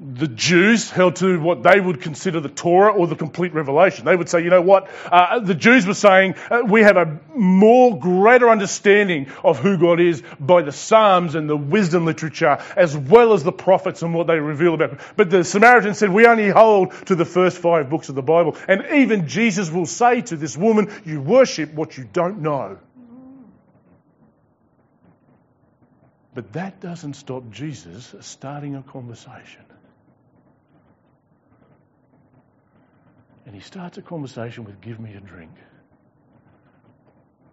The 0.00 0.28
Jews 0.28 0.90
held 0.92 1.16
to 1.16 1.40
what 1.40 1.64
they 1.64 1.80
would 1.80 2.00
consider 2.00 2.38
the 2.38 2.48
Torah 2.48 2.92
or 2.92 3.08
the 3.08 3.16
complete 3.16 3.52
revelation. 3.52 4.04
They 4.04 4.14
would 4.14 4.28
say, 4.28 4.44
you 4.44 4.48
know 4.48 4.62
what? 4.62 4.88
Uh, 5.10 5.40
the 5.40 5.56
Jews 5.56 5.86
were 5.86 5.94
saying, 5.94 6.36
uh, 6.52 6.60
we 6.64 6.82
have 6.82 6.96
a 6.96 7.18
more 7.34 7.98
greater 7.98 8.48
understanding 8.48 9.26
of 9.42 9.58
who 9.58 9.76
God 9.76 9.98
is 9.98 10.22
by 10.38 10.62
the 10.62 10.70
Psalms 10.70 11.34
and 11.34 11.50
the 11.50 11.56
wisdom 11.56 12.06
literature, 12.06 12.58
as 12.76 12.96
well 12.96 13.32
as 13.32 13.42
the 13.42 13.50
prophets 13.50 14.02
and 14.02 14.14
what 14.14 14.28
they 14.28 14.38
reveal 14.38 14.74
about. 14.74 15.00
But 15.16 15.30
the 15.30 15.42
Samaritans 15.42 15.98
said, 15.98 16.10
we 16.10 16.26
only 16.26 16.48
hold 16.48 16.92
to 17.06 17.16
the 17.16 17.24
first 17.24 17.58
five 17.58 17.90
books 17.90 18.08
of 18.08 18.14
the 18.14 18.22
Bible. 18.22 18.56
And 18.68 18.86
even 18.94 19.26
Jesus 19.26 19.68
will 19.68 19.86
say 19.86 20.20
to 20.20 20.36
this 20.36 20.56
woman, 20.56 20.92
you 21.04 21.20
worship 21.20 21.74
what 21.74 21.98
you 21.98 22.04
don't 22.12 22.40
know. 22.40 22.78
But 26.38 26.52
that 26.52 26.78
doesn't 26.78 27.14
stop 27.14 27.50
Jesus 27.50 28.14
starting 28.20 28.76
a 28.76 28.82
conversation. 28.84 29.64
And 33.44 33.56
he 33.56 33.60
starts 33.60 33.98
a 33.98 34.02
conversation 34.02 34.62
with, 34.62 34.80
Give 34.80 35.00
me 35.00 35.14
a 35.14 35.20
drink. 35.20 35.50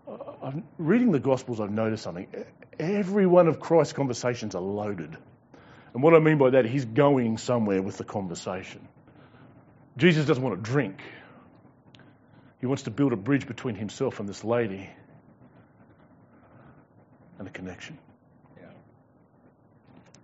I'm 0.08 0.66
reading 0.78 1.12
the 1.12 1.20
Gospels, 1.20 1.60
I've 1.60 1.72
noticed 1.72 2.04
something. 2.04 2.28
Every 2.78 3.26
one 3.26 3.48
of 3.48 3.60
Christ's 3.60 3.94
conversations 3.94 4.54
are 4.54 4.62
loaded. 4.62 5.18
And 5.96 6.04
what 6.04 6.14
I 6.14 6.20
mean 6.20 6.38
by 6.38 6.52
that, 6.52 6.66
he's 6.66 6.86
going 6.86 7.40
somewhere 7.40 7.82
with 7.82 7.98
the 7.98 8.04
conversation. 8.04 8.88
Jesus 9.98 10.28
doesn't 10.28 10.44
want 10.44 10.64
to 10.64 10.72
drink, 10.72 11.02
he 12.60 12.68
wants 12.68 12.84
to 12.84 12.92
build 12.92 13.14
a 13.14 13.18
bridge 13.18 13.48
between 13.48 13.74
himself 13.74 14.20
and 14.20 14.30
this 14.30 14.44
lady 14.44 14.88
and 17.40 17.48
a 17.48 17.52
connection. 17.52 17.98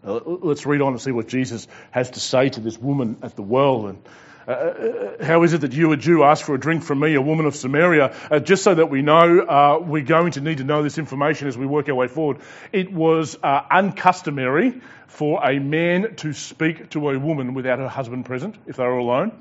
Uh, 0.06 0.20
let's 0.26 0.66
read 0.66 0.82
on 0.82 0.94
and 0.94 1.02
see 1.02 1.12
what 1.12 1.28
Jesus 1.28 1.68
has 1.92 2.10
to 2.12 2.20
say 2.20 2.50
to 2.50 2.60
this 2.60 2.78
woman 2.78 3.18
at 3.22 3.36
the 3.36 3.44
well. 3.44 3.88
And 3.88 4.04
uh, 4.48 4.52
uh, 4.52 5.24
how 5.24 5.44
is 5.44 5.54
it 5.54 5.62
that 5.62 5.74
you, 5.74 5.92
a 5.92 5.98
Jew, 5.98 6.24
ask 6.24 6.44
for 6.44 6.56
a 6.56 6.60
drink 6.60 6.84
from 6.84 7.00
me, 7.00 7.14
a 7.14 7.22
woman 7.22 7.46
of 7.46 7.56
Samaria? 7.56 8.16
Uh, 8.32 8.40
just 8.40 8.64
so 8.64 8.74
that 8.74 8.90
we 8.90 9.04
know, 9.04 9.40
uh, 9.40 9.80
we're 9.80 10.02
going 10.02 10.32
to 10.32 10.42
need 10.42 10.58
to 10.58 10.64
know 10.64 10.82
this 10.82 10.98
information 10.98 11.48
as 11.48 11.58
we 11.58 11.68
work 11.68 11.88
our 11.88 11.96
way 11.96 12.08
forward. 12.08 12.38
It 12.72 12.92
was 12.92 13.38
uh, 13.44 13.62
uncustomary 13.70 14.82
for 15.08 15.46
a 15.48 15.60
man 15.60 16.16
to 16.18 16.34
speak 16.34 16.90
to 16.92 17.10
a 17.10 17.20
woman 17.20 17.54
without 17.54 17.78
her 17.80 17.88
husband 17.88 18.26
present, 18.26 18.56
if 18.66 18.78
they 18.78 18.84
were 18.84 18.98
alone. 18.98 19.34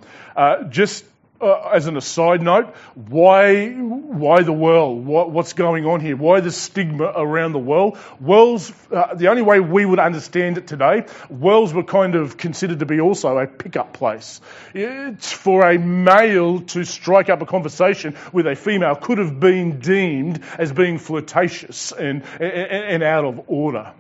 just 0.69 1.05
uh, 1.41 1.71
as 1.73 1.87
an 1.87 1.97
aside 1.97 2.43
note, 2.43 2.75
why, 2.95 3.69
why 3.71 4.43
the 4.43 4.53
well? 4.53 4.95
What, 4.95 5.31
what's 5.31 5.55
going 5.55 5.87
on 5.87 6.01
here? 6.01 6.17
Why 6.17 6.41
the 6.41 6.51
stigma 6.51 7.13
around 7.17 7.53
the 7.53 7.59
well? 7.59 7.97
Wells, 8.21 8.73
uh, 8.93 9.15
the 9.15 9.29
only 9.29 9.43
way 9.43 9.61
we 9.61 9.87
would 9.87 9.99
understand 9.99 10.59
it 10.59 10.67
today, 10.67 11.07
wells 11.29 11.73
were 11.73 11.85
kind 11.85 12.15
of 12.15 12.37
considered 12.37 12.81
to 12.81 12.87
be 12.87 13.01
also 13.01 13.39
a 13.39 13.47
pickup 13.47 13.93
place. 13.93 14.41
It's 14.75 15.33
for 15.33 15.69
a 15.69 15.79
male 15.79 16.61
to 16.61 16.85
strike 16.85 17.31
up 17.31 17.41
a 17.41 17.47
conversation 17.47 18.17
with 18.33 18.47
a 18.47 18.55
female 18.55 18.95
could 18.95 19.19
have 19.19 19.41
been 19.41 19.81
deemed 19.81 20.43
as 20.59 20.73
being 20.73 20.99
flirtatious 20.99 21.93
and, 21.93 22.23
and, 22.39 22.43
and 22.43 23.03
out 23.03 23.25
of 23.25 23.43
order. 23.49 23.93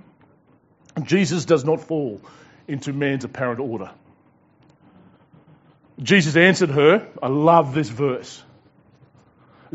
Jesus 1.02 1.44
does 1.44 1.64
not 1.64 1.80
fall 1.80 2.20
into 2.68 2.92
man's 2.92 3.24
apparent 3.24 3.60
order. 3.60 3.90
Jesus 6.02 6.36
answered 6.36 6.70
her, 6.70 7.06
I 7.22 7.28
love 7.28 7.74
this 7.74 7.88
verse. 7.88 8.42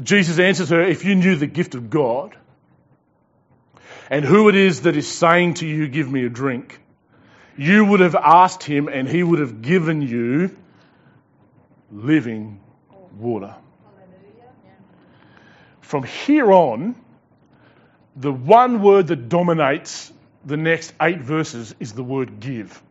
Jesus 0.01 0.39
answers 0.39 0.70
her, 0.70 0.82
if 0.82 1.05
you 1.05 1.15
knew 1.15 1.36
the 1.36 1.48
gift 1.48 1.75
of 1.75 1.89
God 1.89 2.36
and 4.10 4.25
who 4.25 4.50
it 4.50 4.55
is 4.55 4.82
that 4.82 4.98
is 4.98 5.08
saying 5.08 5.55
to 5.55 5.67
you, 5.67 5.88
give 5.88 6.12
me 6.12 6.25
a 6.25 6.29
drink, 6.29 6.79
you 7.58 7.86
would 7.86 8.00
have 8.00 8.15
asked 8.15 8.63
him 8.63 8.88
and 8.88 9.08
he 9.08 9.24
would 9.24 9.39
have 9.39 9.62
given 9.62 10.01
you 10.01 10.55
living 11.91 12.60
water. 13.17 13.55
From 15.82 16.03
here 16.03 16.51
on, 16.51 16.96
the 18.15 18.32
one 18.32 18.82
word 18.82 19.08
that 19.08 19.29
dominates 19.29 20.12
the 20.44 20.58
next 20.58 20.94
eight 21.01 21.20
verses 21.20 21.75
is 21.79 21.94
the 21.94 22.03
word 22.03 22.39
give 22.39 22.82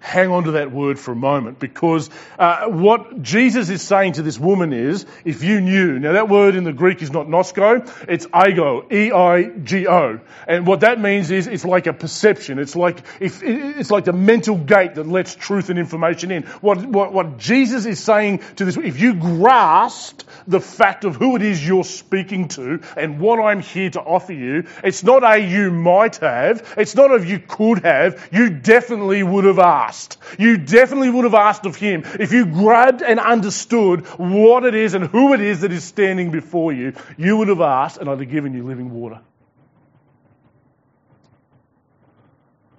hang 0.00 0.30
on 0.30 0.44
to 0.44 0.52
that 0.52 0.70
word 0.70 0.98
for 0.98 1.12
a 1.12 1.16
moment 1.16 1.58
because 1.58 2.08
uh, 2.38 2.66
what 2.66 3.20
Jesus 3.20 3.68
is 3.68 3.82
saying 3.82 4.14
to 4.14 4.22
this 4.22 4.38
woman 4.38 4.72
is, 4.72 5.04
if 5.24 5.42
you 5.42 5.60
knew, 5.60 5.98
now 5.98 6.12
that 6.12 6.28
word 6.28 6.54
in 6.54 6.64
the 6.64 6.72
Greek 6.72 7.02
is 7.02 7.10
not 7.10 7.26
nosko, 7.26 7.88
it's 8.08 8.26
ego, 8.26 8.86
E-I-G-O. 8.90 10.20
And 10.46 10.66
what 10.66 10.80
that 10.80 11.00
means 11.00 11.30
is 11.30 11.46
it's 11.46 11.64
like 11.64 11.86
a 11.86 11.92
perception. 11.92 12.58
It's 12.58 12.76
like, 12.76 13.02
if, 13.20 13.42
it's 13.42 13.90
like 13.90 14.04
the 14.04 14.12
mental 14.12 14.56
gate 14.56 14.94
that 14.94 15.06
lets 15.06 15.34
truth 15.34 15.68
and 15.68 15.78
information 15.78 16.30
in. 16.30 16.44
What, 16.60 16.84
what, 16.86 17.12
what 17.12 17.38
Jesus 17.38 17.84
is 17.84 17.98
saying 17.98 18.40
to 18.56 18.64
this, 18.64 18.76
if 18.76 19.00
you 19.00 19.14
grasped 19.14 20.24
the 20.46 20.60
fact 20.60 21.04
of 21.04 21.16
who 21.16 21.36
it 21.36 21.42
is 21.42 21.66
you're 21.66 21.84
speaking 21.84 22.48
to 22.48 22.80
and 22.96 23.20
what 23.20 23.40
I'm 23.40 23.60
here 23.60 23.90
to 23.90 24.00
offer 24.00 24.32
you, 24.32 24.66
it's 24.84 25.02
not 25.02 25.24
a 25.24 25.38
you 25.38 25.70
might 25.72 26.16
have, 26.18 26.74
it's 26.76 26.94
not 26.94 27.10
a 27.10 27.26
you 27.26 27.40
could 27.40 27.84
have, 27.84 28.28
you 28.30 28.50
definitely 28.50 29.22
would 29.22 29.44
have 29.44 29.58
asked 29.58 29.87
asked. 29.88 30.18
You 30.38 30.58
definitely 30.58 31.10
would 31.10 31.24
have 31.24 31.34
asked 31.34 31.66
of 31.66 31.76
him. 31.76 32.04
If 32.20 32.32
you 32.32 32.46
grabbed 32.46 33.02
and 33.02 33.18
understood 33.18 34.06
what 34.18 34.64
it 34.64 34.74
is 34.74 34.94
and 34.94 35.04
who 35.04 35.32
it 35.32 35.40
is 35.40 35.62
that 35.62 35.72
is 35.72 35.84
standing 35.84 36.30
before 36.30 36.72
you, 36.72 36.92
you 37.16 37.36
would 37.38 37.48
have 37.48 37.60
asked 37.60 37.98
and 37.98 38.08
I'd 38.08 38.20
have 38.20 38.30
given 38.30 38.52
you 38.52 38.64
living 38.64 38.90
water. 38.90 39.20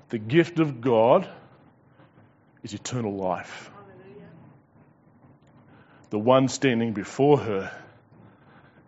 The 0.10 0.20
gift 0.20 0.60
of 0.60 0.82
God 0.82 1.28
is 2.64 2.74
eternal 2.74 3.16
life. 3.16 3.72
The 6.10 6.20
one 6.20 6.48
standing 6.48 6.94
before 6.94 7.38
her 7.38 7.72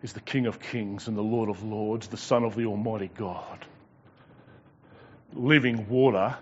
is 0.02 0.12
the 0.12 0.20
King 0.20 0.46
of 0.46 0.58
Kings 0.58 1.06
and 1.06 1.16
the 1.16 1.22
Lord 1.22 1.48
of 1.48 1.62
Lords, 1.62 2.08
the 2.08 2.16
Son 2.16 2.42
of 2.42 2.56
the 2.56 2.66
Almighty 2.66 3.08
God. 3.14 3.64
Living 5.32 5.88
water 5.88 6.36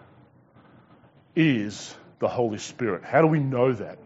is 1.35 1.95
the 2.19 2.29
Holy 2.29 2.59
Spirit. 2.59 3.05
How 3.05 3.21
do 3.23 3.27
we 3.27 3.41
know 3.41 3.73
that? 3.73 3.99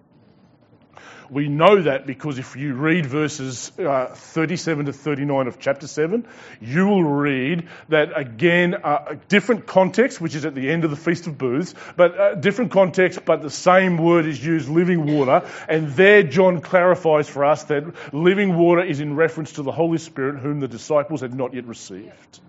We 1.31 1.49
know 1.49 1.83
that 1.83 2.07
because 2.07 2.39
if 2.39 2.55
you 2.55 2.75
read 2.75 3.07
verses 3.07 3.73
uh, 3.79 4.09
37 4.15 4.87
to 4.87 4.93
39 4.93 5.47
of 5.47 5.59
chapter 5.59 5.87
7, 5.87 6.27
you 6.61 6.87
will 6.87 7.03
read 7.03 7.69
that 7.89 8.17
again, 8.17 8.75
uh, 8.75 9.05
a 9.09 9.17
different 9.17 9.67
context, 9.67 10.21
which 10.21 10.35
is 10.35 10.45
at 10.45 10.55
the 10.55 10.71
end 10.71 10.85
of 10.85 10.91
the 10.91 10.97
Feast 10.97 11.27
of 11.27 11.39
Booths, 11.39 11.75
but 11.97 12.19
uh, 12.19 12.35
different 12.35 12.73
context, 12.73 13.25
but 13.25 13.41
the 13.41 13.51
same 13.51 13.97
word 13.97 14.27
is 14.27 14.45
used, 14.45 14.69
living 14.69 15.07
water. 15.07 15.49
And 15.69 15.89
there 15.89 16.23
John 16.23 16.61
clarifies 16.61 17.29
for 17.29 17.45
us 17.45 17.65
that 17.65 18.15
living 18.15 18.57
water 18.57 18.83
is 18.83 19.01
in 19.01 19.17
reference 19.17 19.53
to 19.55 19.63
the 19.63 19.73
Holy 19.73 19.99
Spirit, 19.99 20.41
whom 20.41 20.61
the 20.61 20.69
disciples 20.69 21.23
had 21.23 21.35
not 21.35 21.55
yet 21.55 21.65
received. 21.65 22.41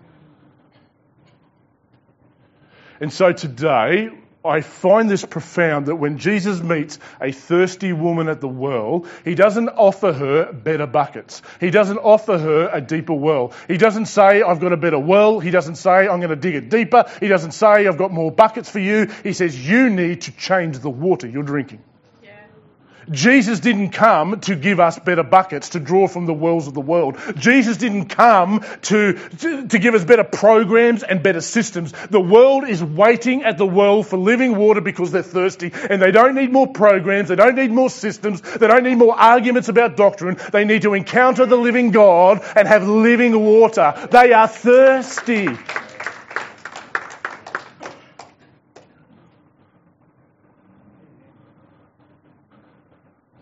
And 3.00 3.12
so 3.12 3.32
today, 3.32 4.10
I 4.46 4.60
find 4.60 5.10
this 5.10 5.24
profound 5.24 5.86
that 5.86 5.96
when 5.96 6.18
Jesus 6.18 6.60
meets 6.60 6.98
a 7.20 7.32
thirsty 7.32 7.92
woman 7.92 8.28
at 8.28 8.40
the 8.40 8.48
well, 8.48 9.06
he 9.24 9.34
doesn't 9.34 9.68
offer 9.68 10.12
her 10.12 10.52
better 10.52 10.86
buckets. 10.86 11.42
He 11.60 11.70
doesn't 11.70 11.98
offer 11.98 12.38
her 12.38 12.70
a 12.72 12.80
deeper 12.80 13.14
well. 13.14 13.52
He 13.68 13.76
doesn't 13.76 14.06
say, 14.06 14.42
I've 14.42 14.60
got 14.60 14.72
a 14.72 14.76
better 14.76 14.98
well. 14.98 15.40
He 15.40 15.50
doesn't 15.50 15.76
say, 15.76 16.08
I'm 16.08 16.20
going 16.20 16.30
to 16.30 16.36
dig 16.36 16.54
it 16.54 16.70
deeper. 16.70 17.04
He 17.20 17.28
doesn't 17.28 17.52
say, 17.52 17.86
I've 17.86 17.98
got 17.98 18.12
more 18.12 18.30
buckets 18.30 18.70
for 18.70 18.78
you. 18.78 19.10
He 19.22 19.32
says, 19.32 19.68
you 19.68 19.90
need 19.90 20.22
to 20.22 20.32
change 20.32 20.78
the 20.78 20.90
water 20.90 21.26
you're 21.26 21.42
drinking. 21.42 21.82
Jesus 23.10 23.60
didn't 23.60 23.90
come 23.90 24.40
to 24.40 24.56
give 24.56 24.80
us 24.80 24.98
better 24.98 25.22
buckets 25.22 25.70
to 25.70 25.80
draw 25.80 26.08
from 26.08 26.26
the 26.26 26.34
wells 26.34 26.66
of 26.66 26.74
the 26.74 26.80
world. 26.80 27.18
Jesus 27.36 27.76
didn't 27.76 28.06
come 28.06 28.64
to, 28.82 29.12
to, 29.12 29.68
to, 29.68 29.78
give 29.78 29.94
us 29.94 30.04
better 30.04 30.24
programs 30.24 31.02
and 31.02 31.22
better 31.22 31.40
systems. 31.40 31.92
The 32.10 32.20
world 32.20 32.68
is 32.68 32.82
waiting 32.82 33.44
at 33.44 33.58
the 33.58 33.66
well 33.66 34.02
for 34.02 34.16
living 34.16 34.56
water 34.56 34.80
because 34.80 35.12
they're 35.12 35.22
thirsty 35.22 35.72
and 35.88 36.02
they 36.02 36.10
don't 36.10 36.34
need 36.34 36.52
more 36.52 36.66
programs. 36.66 37.28
They 37.28 37.36
don't 37.36 37.54
need 37.54 37.70
more 37.70 37.90
systems. 37.90 38.40
They 38.40 38.66
don't 38.66 38.84
need 38.84 38.96
more 38.96 39.16
arguments 39.16 39.68
about 39.68 39.96
doctrine. 39.96 40.38
They 40.52 40.64
need 40.64 40.82
to 40.82 40.94
encounter 40.94 41.46
the 41.46 41.56
living 41.56 41.90
God 41.90 42.42
and 42.56 42.66
have 42.66 42.86
living 42.88 43.38
water. 43.38 44.08
They 44.10 44.32
are 44.32 44.48
thirsty. 44.48 45.48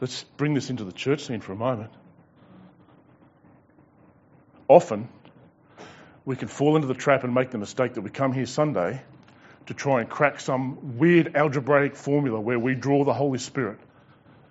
Let's 0.00 0.24
bring 0.36 0.54
this 0.54 0.70
into 0.70 0.84
the 0.84 0.92
church 0.92 1.24
scene 1.24 1.40
for 1.40 1.52
a 1.52 1.56
moment. 1.56 1.90
Often, 4.68 5.08
we 6.24 6.36
can 6.36 6.48
fall 6.48 6.76
into 6.76 6.88
the 6.88 6.94
trap 6.94 7.24
and 7.24 7.34
make 7.34 7.50
the 7.50 7.58
mistake 7.58 7.94
that 7.94 8.00
we 8.00 8.10
come 8.10 8.32
here 8.32 8.46
Sunday 8.46 9.02
to 9.66 9.74
try 9.74 10.00
and 10.00 10.08
crack 10.08 10.40
some 10.40 10.98
weird 10.98 11.36
algebraic 11.36 11.96
formula 11.96 12.40
where 12.40 12.58
we 12.58 12.74
draw 12.74 13.04
the 13.04 13.12
Holy 13.12 13.38
Spirit. 13.38 13.78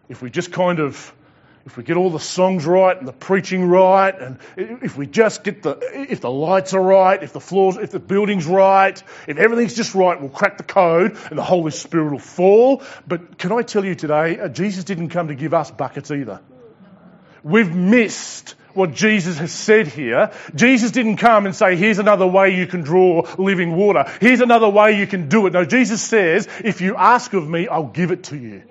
If 0.09 0.21
we 0.21 0.29
just 0.29 0.51
kind 0.51 0.79
of 0.79 1.13
if 1.65 1.77
we 1.77 1.83
get 1.83 1.95
all 1.95 2.09
the 2.09 2.19
songs 2.19 2.65
right 2.65 2.97
and 2.97 3.07
the 3.07 3.13
preaching 3.13 3.63
right, 3.65 4.19
and 4.19 4.37
if 4.57 4.97
we 4.97 5.07
just 5.07 5.43
get 5.43 5.63
the, 5.63 5.79
if 6.09 6.19
the 6.19 6.29
lights 6.29 6.73
are 6.73 6.81
right, 6.81 7.23
if 7.23 7.31
the 7.31 7.39
floors, 7.39 7.77
if 7.77 7.91
the 7.91 7.99
building's 7.99 8.45
right, 8.45 9.01
if 9.27 9.37
everything's 9.37 9.73
just 9.73 9.95
right, 9.95 10.19
we'll 10.19 10.29
crack 10.29 10.57
the 10.57 10.63
code 10.63 11.17
and 11.29 11.37
the 11.37 11.43
Holy 11.43 11.71
Spirit 11.71 12.11
will 12.11 12.19
fall. 12.19 12.83
But 13.07 13.37
can 13.37 13.53
I 13.53 13.61
tell 13.61 13.85
you 13.85 13.95
today, 13.95 14.39
uh, 14.39 14.49
Jesus 14.49 14.83
didn't 14.83 15.09
come 15.09 15.29
to 15.29 15.35
give 15.35 15.53
us 15.53 15.71
buckets 15.71 16.11
either. 16.11 16.41
We've 17.43 17.73
missed 17.73 18.55
what 18.73 18.93
Jesus 18.93 19.37
has 19.37 19.51
said 19.51 19.87
here. 19.87 20.31
Jesus 20.55 20.91
didn't 20.91 21.17
come 21.17 21.45
and 21.45 21.55
say, 21.55 21.75
here's 21.75 21.99
another 21.99 22.27
way 22.27 22.55
you 22.55 22.67
can 22.67 22.81
draw 22.81 23.25
living 23.37 23.75
water. 23.75 24.11
Here's 24.19 24.41
another 24.41 24.69
way 24.69 24.97
you 24.97 25.07
can 25.07 25.29
do 25.29 25.45
it. 25.47 25.53
No, 25.53 25.63
Jesus 25.63 26.01
says, 26.01 26.47
if 26.63 26.81
you 26.81 26.95
ask 26.95 27.33
of 27.33 27.47
me, 27.47 27.67
I'll 27.67 27.87
give 27.87 28.11
it 28.11 28.25
to 28.25 28.37
you. 28.37 28.63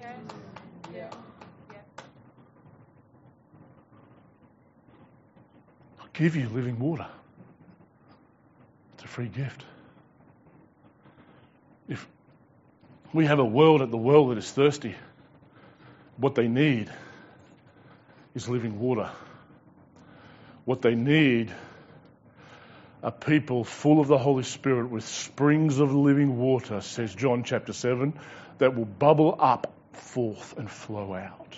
Give 6.12 6.36
you 6.36 6.48
living 6.48 6.78
water. 6.78 7.06
It's 8.94 9.04
a 9.04 9.08
free 9.08 9.28
gift. 9.28 9.64
If 11.88 12.06
we 13.12 13.26
have 13.26 13.38
a 13.38 13.44
world 13.44 13.82
at 13.82 13.90
the 13.90 13.96
world 13.96 14.30
that 14.30 14.38
is 14.38 14.50
thirsty, 14.50 14.94
what 16.16 16.34
they 16.34 16.48
need 16.48 16.90
is 18.34 18.48
living 18.48 18.78
water. 18.78 19.10
What 20.64 20.82
they 20.82 20.94
need 20.94 21.52
are 23.02 23.10
people 23.10 23.64
full 23.64 24.00
of 24.00 24.06
the 24.06 24.18
Holy 24.18 24.44
Spirit 24.44 24.90
with 24.90 25.04
springs 25.04 25.80
of 25.80 25.92
living 25.92 26.38
water, 26.38 26.80
says 26.80 27.14
John 27.14 27.42
chapter 27.42 27.72
7, 27.72 28.14
that 28.58 28.76
will 28.76 28.84
bubble 28.84 29.36
up 29.38 29.74
forth 29.92 30.56
and 30.56 30.70
flow 30.70 31.14
out. 31.14 31.56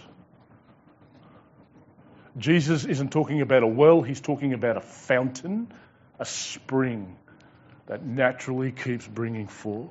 Jesus 2.36 2.84
isn't 2.84 3.10
talking 3.10 3.40
about 3.40 3.62
a 3.62 3.66
well, 3.66 4.02
he's 4.02 4.20
talking 4.20 4.54
about 4.54 4.76
a 4.76 4.80
fountain, 4.80 5.72
a 6.18 6.24
spring 6.24 7.16
that 7.86 8.04
naturally 8.04 8.72
keeps 8.72 9.06
bringing 9.06 9.46
forth. 9.46 9.90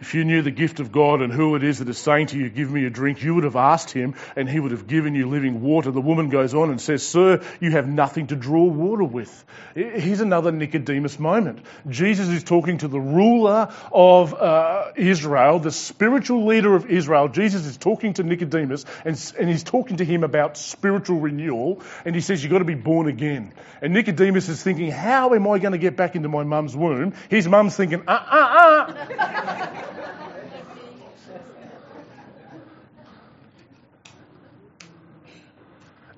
If 0.00 0.14
you 0.14 0.24
knew 0.24 0.40
the 0.40 0.50
gift 0.50 0.80
of 0.80 0.92
God 0.92 1.20
and 1.20 1.30
who 1.30 1.56
it 1.56 1.62
is 1.62 1.78
that 1.80 1.88
is 1.90 1.98
saying 1.98 2.28
to 2.28 2.38
you, 2.38 2.48
Give 2.48 2.70
me 2.70 2.86
a 2.86 2.90
drink, 2.90 3.22
you 3.22 3.34
would 3.34 3.44
have 3.44 3.56
asked 3.56 3.90
him 3.90 4.14
and 4.34 4.48
he 4.48 4.58
would 4.58 4.70
have 4.70 4.86
given 4.86 5.14
you 5.14 5.28
living 5.28 5.60
water. 5.60 5.90
The 5.90 6.00
woman 6.00 6.30
goes 6.30 6.54
on 6.54 6.70
and 6.70 6.80
says, 6.80 7.06
Sir, 7.06 7.42
you 7.60 7.72
have 7.72 7.86
nothing 7.86 8.28
to 8.28 8.36
draw 8.36 8.64
water 8.64 9.04
with. 9.04 9.44
Here's 9.74 10.22
another 10.22 10.52
Nicodemus 10.52 11.18
moment. 11.18 11.60
Jesus 11.86 12.28
is 12.28 12.42
talking 12.42 12.78
to 12.78 12.88
the 12.88 12.98
ruler 12.98 13.74
of 13.92 14.32
uh, 14.32 14.92
Israel, 14.96 15.58
the 15.58 15.70
spiritual 15.70 16.46
leader 16.46 16.74
of 16.74 16.90
Israel. 16.90 17.28
Jesus 17.28 17.66
is 17.66 17.76
talking 17.76 18.14
to 18.14 18.22
Nicodemus 18.22 18.86
and, 19.04 19.32
and 19.38 19.50
he's 19.50 19.64
talking 19.64 19.98
to 19.98 20.04
him 20.04 20.24
about 20.24 20.56
spiritual 20.56 21.20
renewal. 21.20 21.82
And 22.06 22.14
he 22.14 22.22
says, 22.22 22.42
You've 22.42 22.52
got 22.52 22.60
to 22.60 22.64
be 22.64 22.74
born 22.74 23.06
again. 23.06 23.52
And 23.82 23.92
Nicodemus 23.92 24.48
is 24.48 24.62
thinking, 24.62 24.90
How 24.90 25.34
am 25.34 25.46
I 25.46 25.58
going 25.58 25.72
to 25.72 25.78
get 25.78 25.94
back 25.94 26.16
into 26.16 26.30
my 26.30 26.42
mum's 26.42 26.74
womb? 26.74 27.12
His 27.28 27.46
mum's 27.46 27.76
thinking, 27.76 28.02
Uh 28.08 28.12
uh 28.12 28.94
uh. 29.18 29.82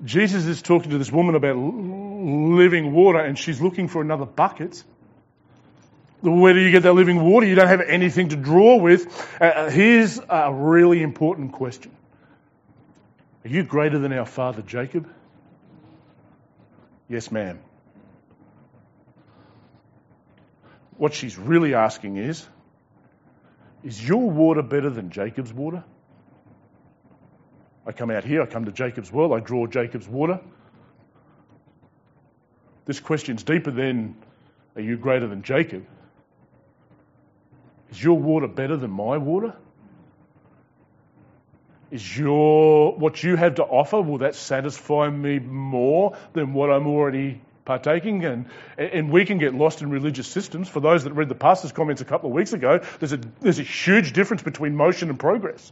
Jesus 0.03 0.45
is 0.45 0.61
talking 0.61 0.91
to 0.91 0.97
this 0.97 1.11
woman 1.11 1.35
about 1.35 1.55
living 1.55 2.93
water 2.93 3.19
and 3.19 3.37
she's 3.37 3.61
looking 3.61 3.87
for 3.87 4.01
another 4.01 4.25
bucket. 4.25 4.83
Where 6.21 6.53
do 6.53 6.59
you 6.59 6.71
get 6.71 6.83
that 6.83 6.93
living 6.93 7.21
water? 7.21 7.45
You 7.45 7.55
don't 7.55 7.67
have 7.67 7.81
anything 7.81 8.29
to 8.29 8.35
draw 8.35 8.77
with. 8.77 9.05
Uh, 9.41 9.45
uh, 9.45 9.69
here's 9.69 10.19
a 10.29 10.53
really 10.53 11.01
important 11.01 11.53
question 11.53 11.91
Are 13.45 13.49
you 13.49 13.63
greater 13.63 13.99
than 13.99 14.13
our 14.13 14.25
father 14.25 14.61
Jacob? 14.61 15.09
Yes, 17.09 17.31
ma'am. 17.31 17.59
What 20.97 21.13
she's 21.13 21.37
really 21.37 21.75
asking 21.75 22.17
is 22.17 22.45
Is 23.83 24.05
your 24.05 24.29
water 24.29 24.61
better 24.61 24.89
than 24.89 25.11
Jacob's 25.11 25.53
water? 25.53 25.83
I 27.85 27.91
come 27.91 28.11
out 28.11 28.23
here, 28.23 28.41
I 28.41 28.45
come 28.45 28.65
to 28.65 28.71
Jacob's 28.71 29.11
well, 29.11 29.33
I 29.33 29.39
draw 29.39 29.67
Jacob's 29.67 30.07
water. 30.07 30.39
This 32.85 32.99
question's 32.99 33.43
deeper 33.43 33.71
than 33.71 34.15
are 34.75 34.81
you 34.81 34.97
greater 34.97 35.27
than 35.27 35.43
Jacob? 35.43 35.85
Is 37.91 38.03
your 38.03 38.17
water 38.17 38.47
better 38.47 38.75
than 38.75 38.91
my 38.91 39.17
water? 39.17 39.53
Is 41.91 42.17
your 42.17 42.97
what 42.97 43.21
you 43.21 43.35
have 43.35 43.55
to 43.55 43.63
offer 43.63 44.01
will 44.01 44.17
that 44.19 44.33
satisfy 44.33 45.09
me 45.09 45.37
more 45.37 46.17
than 46.33 46.53
what 46.53 46.71
I'm 46.71 46.87
already 46.87 47.39
partaking? 47.65 48.25
And 48.25 48.47
and 48.79 49.11
we 49.11 49.25
can 49.25 49.37
get 49.37 49.53
lost 49.53 49.83
in 49.83 49.91
religious 49.91 50.27
systems. 50.27 50.67
For 50.67 50.79
those 50.79 51.03
that 51.03 51.13
read 51.13 51.29
the 51.29 51.35
pastor's 51.35 51.71
comments 51.71 52.01
a 52.01 52.05
couple 52.05 52.29
of 52.29 52.35
weeks 52.35 52.53
ago, 52.53 52.79
there's 52.97 53.13
a 53.13 53.17
there's 53.41 53.59
a 53.59 53.63
huge 53.63 54.13
difference 54.13 54.41
between 54.41 54.75
motion 54.75 55.09
and 55.11 55.19
progress. 55.19 55.71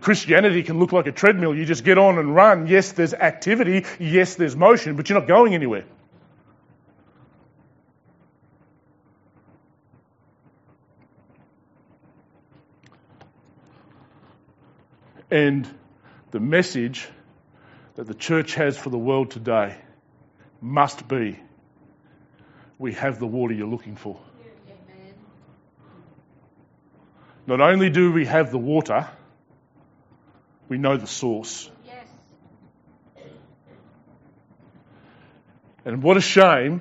Christianity 0.00 0.62
can 0.62 0.78
look 0.78 0.92
like 0.92 1.06
a 1.06 1.12
treadmill. 1.12 1.54
You 1.54 1.64
just 1.64 1.84
get 1.84 1.96
on 1.96 2.18
and 2.18 2.34
run. 2.34 2.66
Yes, 2.66 2.92
there's 2.92 3.14
activity. 3.14 3.86
Yes, 3.98 4.34
there's 4.34 4.54
motion, 4.54 4.96
but 4.96 5.08
you're 5.08 5.18
not 5.18 5.26
going 5.26 5.54
anywhere. 5.54 5.84
And 15.30 15.66
the 16.30 16.40
message 16.40 17.08
that 17.94 18.06
the 18.06 18.14
church 18.14 18.54
has 18.56 18.76
for 18.76 18.90
the 18.90 18.98
world 18.98 19.30
today 19.30 19.78
must 20.60 21.08
be 21.08 21.38
we 22.78 22.92
have 22.94 23.18
the 23.18 23.26
water 23.26 23.54
you're 23.54 23.68
looking 23.68 23.96
for. 23.96 24.20
Not 27.46 27.60
only 27.60 27.88
do 27.90 28.12
we 28.12 28.26
have 28.26 28.50
the 28.50 28.58
water, 28.58 29.08
we 30.70 30.78
know 30.78 30.96
the 30.96 31.06
source. 31.08 31.68
Yes. 31.84 32.06
And 35.84 36.00
what 36.00 36.16
a 36.16 36.20
shame 36.20 36.80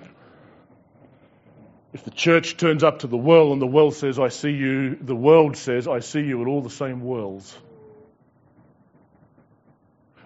if 1.91 2.03
the 2.03 2.11
church 2.11 2.55
turns 2.55 2.83
up 2.83 2.99
to 2.99 3.07
the 3.07 3.17
world 3.17 3.51
and 3.51 3.59
the 3.59 3.67
world 3.67 3.95
says, 3.95 4.19
I 4.19 4.27
see 4.27 4.51
you, 4.51 4.95
the 4.95 5.15
world 5.15 5.57
says, 5.57 5.87
I 5.87 6.01
see 6.01 6.21
you 6.21 6.39
at 6.43 6.47
all 6.47 6.61
the 6.61 6.69
same 6.69 7.01
worlds. 7.01 7.57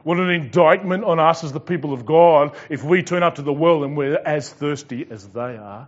What 0.03 0.17
an 0.17 0.29
indictment 0.29 1.05
on 1.05 1.21
us 1.21 1.45
as 1.45 1.53
the 1.53 1.61
people 1.61 1.93
of 1.93 2.05
God 2.05 2.57
if 2.69 2.83
we 2.83 3.01
turn 3.01 3.23
up 3.23 3.35
to 3.35 3.43
the 3.43 3.53
world 3.53 3.85
and 3.85 3.95
we're 3.95 4.17
as 4.17 4.51
thirsty 4.51 5.07
as 5.09 5.25
they 5.25 5.55
are. 5.55 5.87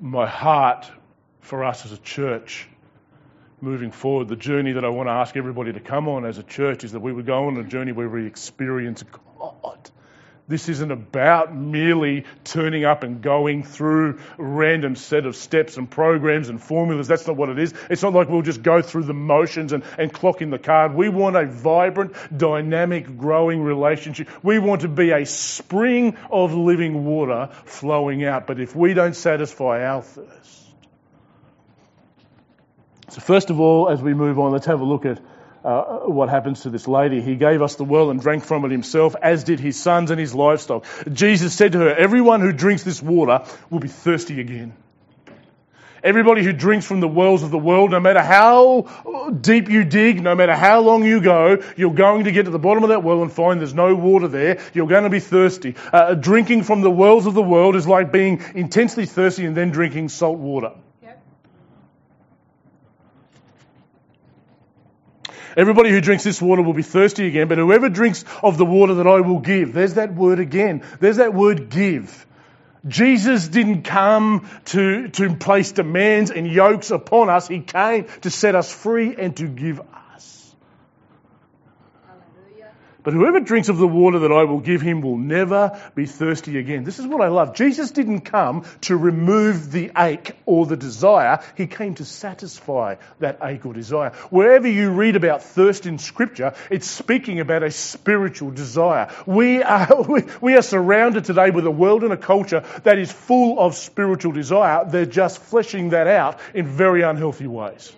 My 0.00 0.28
heart 0.28 0.88
for 1.50 1.64
us 1.64 1.84
as 1.84 1.92
a 1.92 1.98
church 1.98 2.66
moving 3.60 3.90
forward, 3.90 4.28
the 4.28 4.36
journey 4.36 4.72
that 4.72 4.84
I 4.84 4.88
want 4.88 5.08
to 5.08 5.12
ask 5.12 5.36
everybody 5.36 5.72
to 5.72 5.80
come 5.80 6.08
on 6.08 6.24
as 6.24 6.38
a 6.38 6.42
church 6.42 6.84
is 6.84 6.92
that 6.92 7.00
we 7.00 7.12
would 7.12 7.26
go 7.26 7.48
on 7.48 7.56
a 7.58 7.64
journey 7.64 7.92
where 7.92 8.08
we 8.08 8.26
experience 8.26 9.02
God 9.02 9.90
this 10.50 10.68
isn't 10.68 10.90
about 10.90 11.54
merely 11.54 12.24
turning 12.42 12.84
up 12.84 13.04
and 13.04 13.22
going 13.22 13.62
through 13.62 14.18
a 14.36 14.42
random 14.42 14.96
set 14.96 15.24
of 15.24 15.36
steps 15.36 15.76
and 15.76 15.88
programs 15.88 16.48
and 16.48 16.60
formulas. 16.60 17.06
That's 17.06 17.24
not 17.24 17.36
what 17.36 17.50
it 17.50 17.58
is. 17.60 17.72
It's 17.88 18.02
not 18.02 18.14
like 18.14 18.28
we'll 18.28 18.42
just 18.42 18.60
go 18.60 18.82
through 18.82 19.04
the 19.04 19.14
motions 19.14 19.72
and, 19.72 19.84
and 19.96 20.12
clock 20.12 20.42
in 20.42 20.50
the 20.50 20.58
card. 20.58 20.92
We 20.92 21.08
want 21.08 21.36
a 21.36 21.46
vibrant, 21.46 22.16
dynamic, 22.36 23.16
growing 23.16 23.62
relationship. 23.62 24.28
We 24.42 24.58
want 24.58 24.80
to 24.80 24.88
be 24.88 25.12
a 25.12 25.24
spring 25.24 26.16
of 26.32 26.52
living 26.52 27.04
water 27.04 27.50
flowing 27.64 28.24
out. 28.24 28.48
But 28.48 28.58
if 28.58 28.74
we 28.74 28.92
don't 28.92 29.14
satisfy 29.14 29.86
our 29.86 30.02
thirst, 30.02 30.69
so 33.10 33.20
first 33.20 33.50
of 33.50 33.60
all, 33.60 33.88
as 33.88 34.00
we 34.00 34.14
move 34.14 34.38
on, 34.38 34.52
let's 34.52 34.66
have 34.66 34.80
a 34.80 34.84
look 34.84 35.04
at 35.04 35.20
uh, 35.64 36.00
what 36.06 36.28
happens 36.28 36.62
to 36.62 36.70
this 36.70 36.88
lady. 36.88 37.20
He 37.20 37.36
gave 37.36 37.60
us 37.60 37.74
the 37.74 37.84
well 37.84 38.10
and 38.10 38.20
drank 38.20 38.44
from 38.44 38.64
it 38.64 38.70
himself, 38.70 39.14
as 39.20 39.44
did 39.44 39.60
his 39.60 39.80
sons 39.80 40.10
and 40.10 40.18
his 40.18 40.34
livestock. 40.34 40.84
Jesus 41.12 41.52
said 41.54 41.72
to 41.72 41.78
her, 41.80 41.94
Everyone 41.94 42.40
who 42.40 42.52
drinks 42.52 42.82
this 42.82 43.02
water 43.02 43.44
will 43.68 43.80
be 43.80 43.88
thirsty 43.88 44.40
again. 44.40 44.74
Everybody 46.02 46.42
who 46.42 46.54
drinks 46.54 46.86
from 46.86 47.00
the 47.00 47.08
wells 47.08 47.42
of 47.42 47.50
the 47.50 47.58
world, 47.58 47.90
no 47.90 48.00
matter 48.00 48.22
how 48.22 48.88
deep 49.38 49.68
you 49.68 49.84
dig, 49.84 50.22
no 50.22 50.34
matter 50.34 50.54
how 50.54 50.80
long 50.80 51.04
you 51.04 51.20
go, 51.20 51.62
you're 51.76 51.92
going 51.92 52.24
to 52.24 52.32
get 52.32 52.44
to 52.44 52.50
the 52.50 52.58
bottom 52.58 52.84
of 52.84 52.88
that 52.88 53.02
well 53.02 53.20
and 53.20 53.30
find 53.30 53.60
there's 53.60 53.74
no 53.74 53.94
water 53.94 54.28
there. 54.28 54.62
You're 54.72 54.86
going 54.86 55.04
to 55.04 55.10
be 55.10 55.20
thirsty. 55.20 55.74
Uh, 55.92 56.14
drinking 56.14 56.62
from 56.62 56.80
the 56.80 56.90
wells 56.90 57.26
of 57.26 57.34
the 57.34 57.42
world 57.42 57.76
is 57.76 57.86
like 57.86 58.12
being 58.12 58.42
intensely 58.54 59.04
thirsty 59.04 59.44
and 59.44 59.54
then 59.54 59.72
drinking 59.72 60.08
salt 60.08 60.38
water. 60.38 60.72
Everybody 65.60 65.90
who 65.90 66.00
drinks 66.00 66.24
this 66.24 66.40
water 66.40 66.62
will 66.62 66.72
be 66.72 66.82
thirsty 66.82 67.26
again, 67.26 67.46
but 67.46 67.58
whoever 67.58 67.90
drinks 67.90 68.24
of 68.42 68.56
the 68.56 68.64
water 68.64 68.94
that 68.94 69.06
I 69.06 69.20
will 69.20 69.40
give, 69.40 69.74
there's 69.74 69.92
that 69.94 70.14
word 70.14 70.40
again. 70.40 70.82
There's 71.00 71.18
that 71.18 71.34
word 71.34 71.68
give. 71.68 72.26
Jesus 72.88 73.46
didn't 73.46 73.82
come 73.82 74.48
to, 74.64 75.08
to 75.08 75.34
place 75.34 75.72
demands 75.72 76.30
and 76.30 76.46
yokes 76.46 76.90
upon 76.90 77.28
us. 77.28 77.46
He 77.46 77.60
came 77.60 78.06
to 78.22 78.30
set 78.30 78.54
us 78.54 78.72
free 78.72 79.14
and 79.18 79.36
to 79.36 79.48
give 79.48 79.82
But 83.10 83.16
whoever 83.16 83.40
drinks 83.40 83.68
of 83.68 83.78
the 83.78 83.88
water 83.88 84.20
that 84.20 84.30
I 84.30 84.44
will 84.44 84.60
give 84.60 84.80
him 84.80 85.00
will 85.00 85.18
never 85.18 85.82
be 85.96 86.06
thirsty 86.06 86.58
again. 86.58 86.84
This 86.84 87.00
is 87.00 87.08
what 87.08 87.20
I 87.20 87.26
love. 87.26 87.56
Jesus 87.56 87.90
didn't 87.90 88.20
come 88.20 88.64
to 88.82 88.96
remove 88.96 89.72
the 89.72 89.90
ache 89.98 90.36
or 90.46 90.64
the 90.64 90.76
desire. 90.76 91.40
He 91.56 91.66
came 91.66 91.96
to 91.96 92.04
satisfy 92.04 92.94
that 93.18 93.40
ache 93.42 93.66
or 93.66 93.72
desire. 93.72 94.10
Wherever 94.30 94.68
you 94.68 94.92
read 94.92 95.16
about 95.16 95.42
thirst 95.42 95.86
in 95.86 95.98
scripture, 95.98 96.54
it's 96.70 96.86
speaking 96.86 97.40
about 97.40 97.64
a 97.64 97.72
spiritual 97.72 98.52
desire. 98.52 99.12
We 99.26 99.60
are, 99.60 99.88
we 100.40 100.54
are 100.54 100.62
surrounded 100.62 101.24
today 101.24 101.50
with 101.50 101.66
a 101.66 101.70
world 101.72 102.04
and 102.04 102.12
a 102.12 102.16
culture 102.16 102.62
that 102.84 102.96
is 102.96 103.10
full 103.10 103.58
of 103.58 103.74
spiritual 103.74 104.30
desire. 104.30 104.84
They're 104.88 105.04
just 105.04 105.42
fleshing 105.42 105.90
that 105.90 106.06
out 106.06 106.38
in 106.54 106.64
very 106.64 107.02
unhealthy 107.02 107.48
ways. 107.48 107.92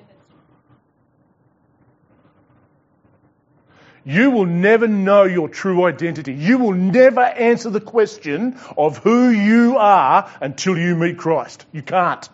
You 4.04 4.30
will 4.30 4.46
never 4.46 4.88
know 4.88 5.24
your 5.24 5.48
true 5.48 5.84
identity. 5.84 6.32
You 6.32 6.58
will 6.58 6.74
never 6.74 7.20
answer 7.20 7.70
the 7.70 7.80
question 7.80 8.58
of 8.76 8.98
who 8.98 9.30
you 9.30 9.76
are 9.76 10.30
until 10.40 10.76
you 10.76 10.96
meet 10.96 11.18
Christ. 11.18 11.64
You 11.72 11.82
can't. 11.82 12.28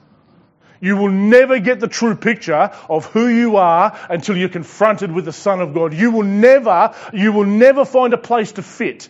You 0.81 0.97
will 0.97 1.11
never 1.11 1.59
get 1.59 1.81
the 1.81 1.89
true 1.89 2.15
picture 2.15 2.71
of 2.89 3.07
who 3.07 3.27
you 3.27 3.57
are 3.57 3.99
until 4.09 4.37
you're 4.37 4.49
confronted 4.49 5.13
with 5.13 5.25
the 5.25 5.33
Son 5.33 5.61
of 5.61 5.75
God. 5.75 5.93
You 5.93 6.11
will 6.13 6.23
never, 6.23 6.95
you 7.13 7.33
will 7.33 7.47
never 7.47 7.85
find 7.85 8.15
a 8.15 8.19
place 8.19 8.53
to 8.53 8.63
fit 8.63 9.09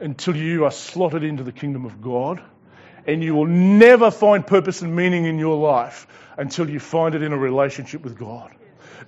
until 0.00 0.34
you 0.34 0.64
are 0.64 0.70
slotted 0.70 1.22
into 1.22 1.42
the 1.42 1.52
kingdom 1.52 1.84
of 1.84 2.00
God. 2.00 2.42
And 3.06 3.22
you 3.22 3.34
will 3.34 3.46
never 3.46 4.10
find 4.10 4.44
purpose 4.44 4.82
and 4.82 4.96
meaning 4.96 5.26
in 5.26 5.38
your 5.38 5.56
life 5.56 6.08
until 6.36 6.68
you 6.68 6.80
find 6.80 7.14
it 7.14 7.22
in 7.22 7.32
a 7.32 7.38
relationship 7.38 8.02
with 8.02 8.18
God. 8.18 8.55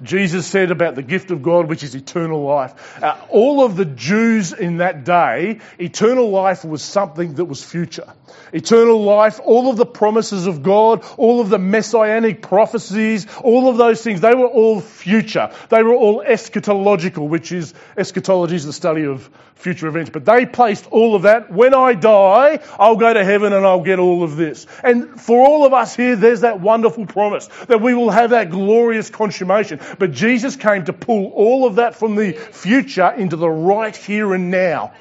Jesus 0.02 0.46
said 0.46 0.70
about 0.70 0.94
the 0.94 1.02
gift 1.02 1.30
of 1.30 1.42
God, 1.42 1.68
which 1.68 1.82
is 1.82 1.94
eternal 1.94 2.42
life. 2.44 3.02
Uh, 3.02 3.16
all 3.28 3.64
of 3.64 3.76
the 3.76 3.84
Jews 3.84 4.52
in 4.52 4.78
that 4.78 5.04
day, 5.04 5.60
eternal 5.78 6.30
life 6.30 6.64
was 6.64 6.82
something 6.82 7.34
that 7.34 7.44
was 7.44 7.64
future. 7.64 8.12
Eternal 8.52 9.02
life, 9.02 9.40
all 9.44 9.70
of 9.70 9.76
the 9.76 9.86
promises 9.86 10.46
of 10.46 10.62
God, 10.62 11.04
all 11.16 11.40
of 11.40 11.50
the 11.50 11.58
messianic 11.58 12.42
prophecies, 12.42 13.26
all 13.42 13.68
of 13.68 13.76
those 13.76 14.02
things, 14.02 14.20
they 14.20 14.34
were 14.34 14.46
all 14.46 14.80
future. 14.80 15.52
They 15.68 15.82
were 15.82 15.94
all 15.94 16.22
eschatological, 16.24 17.28
which 17.28 17.52
is, 17.52 17.74
eschatology 17.96 18.56
is 18.56 18.64
the 18.64 18.72
study 18.72 19.04
of 19.04 19.28
future 19.58 19.88
events. 19.88 20.10
But 20.10 20.24
they 20.24 20.46
placed 20.46 20.86
all 20.86 21.14
of 21.14 21.22
that. 21.22 21.50
When 21.50 21.74
I 21.74 21.94
die, 21.94 22.60
I'll 22.78 22.96
go 22.96 23.12
to 23.12 23.24
heaven 23.24 23.52
and 23.52 23.66
I'll 23.66 23.82
get 23.82 23.98
all 23.98 24.22
of 24.22 24.36
this. 24.36 24.66
And 24.82 25.20
for 25.20 25.44
all 25.44 25.66
of 25.66 25.72
us 25.72 25.94
here, 25.94 26.16
there's 26.16 26.40
that 26.40 26.60
wonderful 26.60 27.06
promise 27.06 27.48
that 27.66 27.80
we 27.80 27.94
will 27.94 28.10
have 28.10 28.30
that 28.30 28.50
glorious 28.50 29.10
consummation. 29.10 29.77
But 29.98 30.12
Jesus 30.12 30.56
came 30.56 30.84
to 30.84 30.92
pull 30.92 31.26
all 31.26 31.66
of 31.66 31.76
that 31.76 31.96
from 31.96 32.16
the 32.16 32.32
future 32.32 33.10
into 33.10 33.36
the 33.36 33.50
right 33.50 33.96
here 33.96 34.34
and 34.34 34.50
now. 34.50 34.92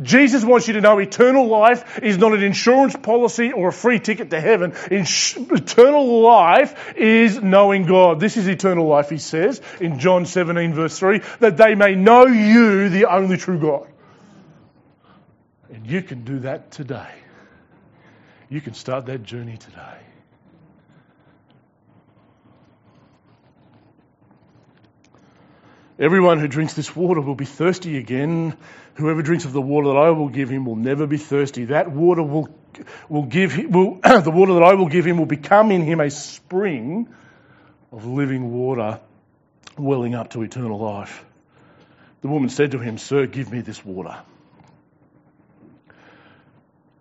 Jesus 0.00 0.44
wants 0.44 0.68
you 0.68 0.74
to 0.74 0.82
know 0.82 0.98
eternal 0.98 1.46
life 1.46 1.98
is 2.02 2.18
not 2.18 2.34
an 2.34 2.42
insurance 2.42 2.94
policy 2.94 3.52
or 3.52 3.68
a 3.68 3.72
free 3.72 3.98
ticket 3.98 4.28
to 4.28 4.40
heaven. 4.40 4.74
Eternal 4.90 6.20
life 6.20 6.94
is 6.96 7.40
knowing 7.40 7.86
God. 7.86 8.20
This 8.20 8.36
is 8.36 8.46
eternal 8.46 8.86
life, 8.86 9.08
he 9.08 9.16
says 9.16 9.62
in 9.80 9.98
John 9.98 10.26
17 10.26 10.74
verse 10.74 10.98
3, 10.98 11.22
that 11.40 11.56
they 11.56 11.74
may 11.74 11.94
know 11.94 12.26
you, 12.26 12.90
the 12.90 13.06
only 13.06 13.38
true 13.38 13.58
God. 13.58 13.88
And 15.72 15.86
you 15.86 16.02
can 16.02 16.24
do 16.24 16.40
that 16.40 16.70
today. 16.72 17.14
You 18.50 18.60
can 18.60 18.74
start 18.74 19.06
that 19.06 19.22
journey 19.22 19.56
today. 19.56 20.05
Everyone 25.98 26.38
who 26.38 26.48
drinks 26.48 26.74
this 26.74 26.94
water 26.94 27.22
will 27.22 27.34
be 27.34 27.46
thirsty 27.46 27.96
again. 27.96 28.56
Whoever 28.94 29.22
drinks 29.22 29.46
of 29.46 29.52
the 29.52 29.62
water 29.62 29.88
that 29.88 29.96
I 29.96 30.10
will 30.10 30.28
give 30.28 30.50
him 30.50 30.66
will 30.66 30.76
never 30.76 31.06
be 31.06 31.16
thirsty. 31.16 31.66
That 31.66 31.90
water 31.90 32.22
will, 32.22 32.50
will 33.08 33.24
give 33.24 33.56
will, 33.56 33.94
the 34.02 34.30
water 34.30 34.54
that 34.54 34.62
I 34.62 34.74
will 34.74 34.88
give 34.88 35.06
him 35.06 35.16
will 35.16 35.26
become 35.26 35.70
in 35.70 35.82
him 35.82 36.00
a 36.00 36.10
spring 36.10 37.08
of 37.92 38.04
living 38.04 38.52
water 38.52 39.00
welling 39.78 40.14
up 40.14 40.30
to 40.30 40.42
eternal 40.42 40.78
life. 40.78 41.24
The 42.20 42.28
woman 42.28 42.50
said 42.50 42.72
to 42.72 42.78
him, 42.78 42.98
Sir, 42.98 43.26
give 43.26 43.50
me 43.50 43.60
this 43.60 43.82
water. 43.84 44.18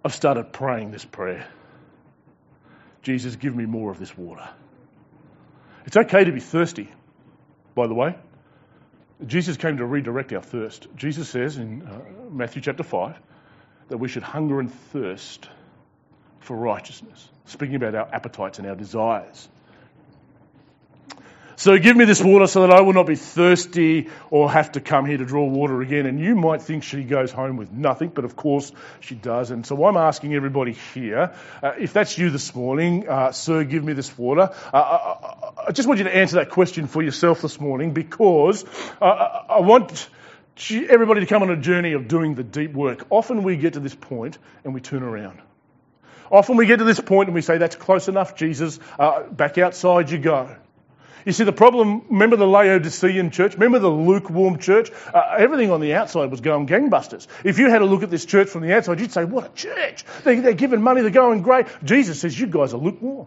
I've 0.06 0.14
started 0.14 0.54
praying 0.54 0.92
this 0.92 1.04
prayer. 1.04 1.48
Jesus, 3.02 3.36
give 3.36 3.56
me 3.56 3.66
more 3.66 3.92
of 3.92 4.00
this 4.00 4.18
water. 4.18 4.48
It's 5.86 5.98
okay 5.98 6.24
to 6.24 6.32
be 6.32 6.40
thirsty, 6.40 6.90
by 7.76 7.88
the 7.88 7.94
way. 7.94 8.16
Jesus 9.26 9.56
came 9.58 9.78
to 9.78 9.86
redirect 9.86 10.34
our 10.34 10.42
thirst. 10.42 10.88
Jesus 10.96 11.30
says 11.30 11.58
in 11.58 11.84
uh, 11.84 12.00
Matthew 12.30 12.62
chapter 12.62 12.84
5 12.84 13.16
that 13.90 13.98
we 13.98 14.08
should 14.08 14.24
hunger 14.24 14.60
and 14.60 14.74
thirst 14.92 15.48
for 16.42 16.58
righteousness, 16.58 17.30
speaking 17.46 17.76
about 17.76 17.96
our 17.96 18.08
appetites 18.14 18.60
and 18.60 18.68
our 18.68 18.76
desires. 18.76 19.48
So 21.58 21.78
give 21.78 21.96
me 21.96 22.04
this 22.04 22.22
water 22.22 22.48
so 22.48 22.68
that 22.68 22.72
I 22.72 22.82
will 22.82 22.92
not 22.92 23.08
be 23.08 23.16
thirsty 23.16 24.10
or 24.30 24.52
have 24.52 24.74
to 24.74 24.82
come 24.82 25.06
here 25.06 25.18
to 25.18 25.26
draw 25.26 25.46
water 25.46 25.82
again. 25.82 26.06
And 26.06 26.20
you 26.20 26.36
might 26.36 26.62
think 26.62 26.84
she 26.84 27.04
goes 27.04 27.32
home 27.32 27.56
with 27.56 27.72
nothing, 27.72 28.10
but 28.10 28.26
of 28.26 28.36
course 28.36 28.74
she 29.00 29.16
does. 29.16 29.52
And 29.52 29.66
so 29.66 29.86
I'm 29.86 29.96
asking 29.96 30.36
everybody 30.36 30.74
here, 30.74 31.34
uh, 31.64 31.72
if 31.80 31.94
that's 31.94 32.18
you 32.18 32.30
this 32.30 32.54
morning, 32.54 33.08
uh, 33.08 33.32
sir, 33.32 33.64
give 33.64 33.86
me 33.86 33.94
this 33.94 34.18
water. 34.18 34.50
Uh, 34.74 34.78
I, 34.78 35.45
I, 35.68 35.72
just 35.72 35.88
want 35.88 36.00
you 36.00 36.04
to 36.06 36.16
answer 36.16 36.36
that 36.38 36.50
question 36.50 36.88
for 36.88 37.02
yourself 37.02 37.42
this 37.42 37.60
morning 37.60 37.94
because 37.94 38.64
uh, 39.02 39.06
I 39.06 39.60
want 39.62 40.10
everybody 40.72 41.22
to 41.22 41.26
come 41.26 41.44
on 41.44 41.50
a 41.50 41.58
journey 41.58 41.94
of 41.94 42.08
doing 42.08 42.36
the 42.36 42.44
deep 42.44 42.74
work. 42.74 43.06
Often 43.10 43.44
we 43.44 43.58
get 43.58 43.74
to 43.74 43.80
this 43.80 43.96
point 43.96 44.38
and 44.64 44.74
we 44.74 44.82
turn 44.82 45.04
around. 45.04 45.42
Often 46.32 46.58
we 46.58 46.66
get 46.66 46.78
to 46.78 46.86
this 46.86 47.00
point 47.00 47.28
and 47.28 47.36
we 47.36 47.42
say, 47.42 47.58
that's 47.58 47.76
close 47.76 48.08
enough, 48.08 48.36
Jesus. 48.36 48.80
Uh, 48.98 49.24
back 49.24 49.58
outside 49.58 50.10
you 50.10 50.18
go. 50.18 50.56
You 51.26 51.32
see, 51.32 51.44
the 51.44 51.54
problem, 51.54 52.04
remember 52.10 52.36
the 52.36 52.46
Laodicean 52.46 53.32
church? 53.32 53.54
Remember 53.54 53.80
the 53.80 53.90
lukewarm 53.90 54.60
church? 54.60 54.92
Uh, 55.12 55.36
everything 55.40 55.72
on 55.72 55.82
the 55.82 55.96
outside 55.96 56.30
was 56.30 56.42
going 56.42 56.68
gangbusters. 56.68 57.26
If 57.44 57.58
you 57.58 57.70
had 57.70 57.82
a 57.82 57.86
look 57.86 58.04
at 58.04 58.12
this 58.12 58.26
church 58.26 58.50
from 58.50 58.62
the 58.62 58.76
outside, 58.76 59.00
you'd 59.00 59.12
say, 59.12 59.26
what 59.26 59.46
a 59.46 59.50
church. 59.56 60.06
They, 60.24 60.40
they're 60.40 60.54
giving 60.54 60.84
money, 60.84 61.02
they're 61.02 61.10
going 61.10 61.42
great. 61.42 61.66
Jesus 61.84 62.20
says, 62.20 62.40
you 62.40 62.46
guys 62.46 62.76
are 62.76 62.78
lukewarm. 62.78 63.26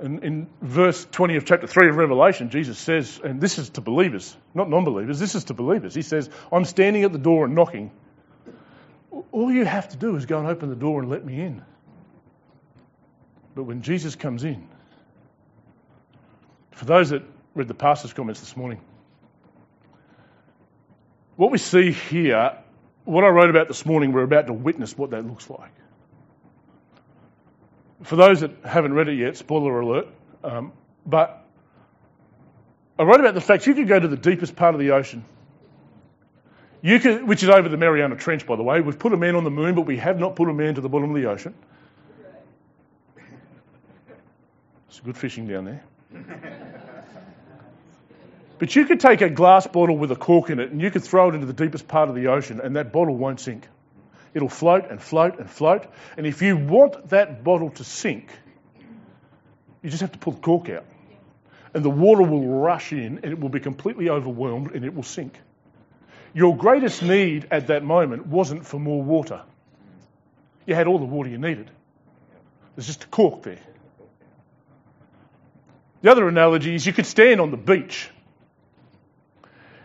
And 0.00 0.24
in 0.24 0.48
verse 0.62 1.06
20 1.10 1.36
of 1.36 1.44
chapter 1.44 1.66
3 1.66 1.90
of 1.90 1.96
Revelation, 1.96 2.48
Jesus 2.48 2.78
says, 2.78 3.20
and 3.22 3.38
this 3.38 3.58
is 3.58 3.68
to 3.70 3.82
believers, 3.82 4.34
not 4.54 4.70
non 4.70 4.84
believers, 4.84 5.18
this 5.18 5.34
is 5.34 5.44
to 5.44 5.54
believers. 5.54 5.94
He 5.94 6.02
says, 6.02 6.30
I'm 6.50 6.64
standing 6.64 7.04
at 7.04 7.12
the 7.12 7.18
door 7.18 7.44
and 7.44 7.54
knocking. 7.54 7.90
All 9.30 9.52
you 9.52 9.66
have 9.66 9.90
to 9.90 9.96
do 9.98 10.16
is 10.16 10.24
go 10.24 10.38
and 10.38 10.48
open 10.48 10.70
the 10.70 10.76
door 10.76 11.00
and 11.00 11.10
let 11.10 11.24
me 11.24 11.40
in. 11.40 11.62
But 13.54 13.64
when 13.64 13.82
Jesus 13.82 14.16
comes 14.16 14.44
in, 14.44 14.66
for 16.70 16.86
those 16.86 17.10
that 17.10 17.22
read 17.54 17.68
the 17.68 17.74
pastor's 17.74 18.14
comments 18.14 18.40
this 18.40 18.56
morning, 18.56 18.80
what 21.36 21.50
we 21.50 21.58
see 21.58 21.92
here, 21.92 22.56
what 23.04 23.24
I 23.24 23.28
wrote 23.28 23.50
about 23.50 23.68
this 23.68 23.84
morning, 23.84 24.12
we're 24.12 24.22
about 24.22 24.46
to 24.46 24.54
witness 24.54 24.96
what 24.96 25.10
that 25.10 25.26
looks 25.26 25.50
like. 25.50 25.72
For 28.02 28.16
those 28.16 28.40
that 28.40 28.50
haven't 28.64 28.94
read 28.94 29.08
it 29.08 29.14
yet, 29.14 29.36
spoiler 29.36 29.80
alert, 29.80 30.08
um, 30.42 30.72
but 31.04 31.44
I 32.98 33.02
wrote 33.02 33.20
about 33.20 33.34
the 33.34 33.40
fact 33.40 33.66
you 33.66 33.74
could 33.74 33.88
go 33.88 33.98
to 33.98 34.08
the 34.08 34.16
deepest 34.16 34.56
part 34.56 34.74
of 34.74 34.80
the 34.80 34.92
ocean, 34.92 35.24
you 36.82 36.98
could, 36.98 37.26
which 37.26 37.42
is 37.42 37.50
over 37.50 37.68
the 37.68 37.76
Mariana 37.76 38.16
Trench, 38.16 38.46
by 38.46 38.56
the 38.56 38.62
way. 38.62 38.80
We've 38.80 38.98
put 38.98 39.12
a 39.12 39.16
man 39.16 39.36
on 39.36 39.44
the 39.44 39.50
moon, 39.50 39.74
but 39.74 39.82
we 39.82 39.98
have 39.98 40.18
not 40.18 40.34
put 40.34 40.48
a 40.48 40.54
man 40.54 40.76
to 40.76 40.80
the 40.80 40.88
bottom 40.88 41.14
of 41.14 41.16
the 41.20 41.28
ocean. 41.28 41.54
It's 44.88 45.00
good 45.00 45.16
fishing 45.16 45.46
down 45.46 45.64
there. 45.66 45.84
But 48.60 48.76
you 48.76 48.84
could 48.84 49.00
take 49.00 49.22
a 49.22 49.30
glass 49.30 49.66
bottle 49.66 49.96
with 49.96 50.12
a 50.12 50.16
cork 50.16 50.50
in 50.50 50.60
it 50.60 50.70
and 50.70 50.82
you 50.82 50.90
could 50.90 51.02
throw 51.02 51.30
it 51.30 51.34
into 51.34 51.46
the 51.46 51.54
deepest 51.54 51.88
part 51.88 52.10
of 52.10 52.14
the 52.14 52.26
ocean 52.26 52.60
and 52.60 52.76
that 52.76 52.92
bottle 52.92 53.16
won't 53.16 53.40
sink. 53.40 53.66
It'll 54.32 54.48
float 54.48 54.90
and 54.90 55.02
float 55.02 55.38
and 55.38 55.50
float. 55.50 55.86
And 56.16 56.26
if 56.26 56.42
you 56.42 56.56
want 56.56 57.10
that 57.10 57.42
bottle 57.42 57.70
to 57.70 57.84
sink, 57.84 58.30
you 59.82 59.90
just 59.90 60.02
have 60.02 60.12
to 60.12 60.18
pull 60.18 60.34
the 60.34 60.40
cork 60.40 60.68
out. 60.68 60.84
And 61.74 61.84
the 61.84 61.90
water 61.90 62.22
will 62.22 62.46
rush 62.46 62.92
in 62.92 63.20
and 63.22 63.24
it 63.26 63.40
will 63.40 63.48
be 63.48 63.60
completely 63.60 64.08
overwhelmed 64.08 64.72
and 64.72 64.84
it 64.84 64.94
will 64.94 65.02
sink. 65.02 65.38
Your 66.32 66.56
greatest 66.56 67.02
need 67.02 67.48
at 67.50 67.68
that 67.68 67.82
moment 67.82 68.26
wasn't 68.26 68.66
for 68.66 68.78
more 68.78 69.02
water. 69.02 69.42
You 70.66 70.74
had 70.74 70.86
all 70.86 70.98
the 70.98 71.04
water 71.04 71.28
you 71.28 71.38
needed. 71.38 71.70
There's 72.76 72.86
just 72.86 73.04
a 73.04 73.08
cork 73.08 73.42
there. 73.42 73.58
The 76.02 76.10
other 76.10 76.28
analogy 76.28 76.74
is 76.74 76.86
you 76.86 76.92
could 76.92 77.06
stand 77.06 77.40
on 77.40 77.50
the 77.50 77.56
beach 77.56 78.10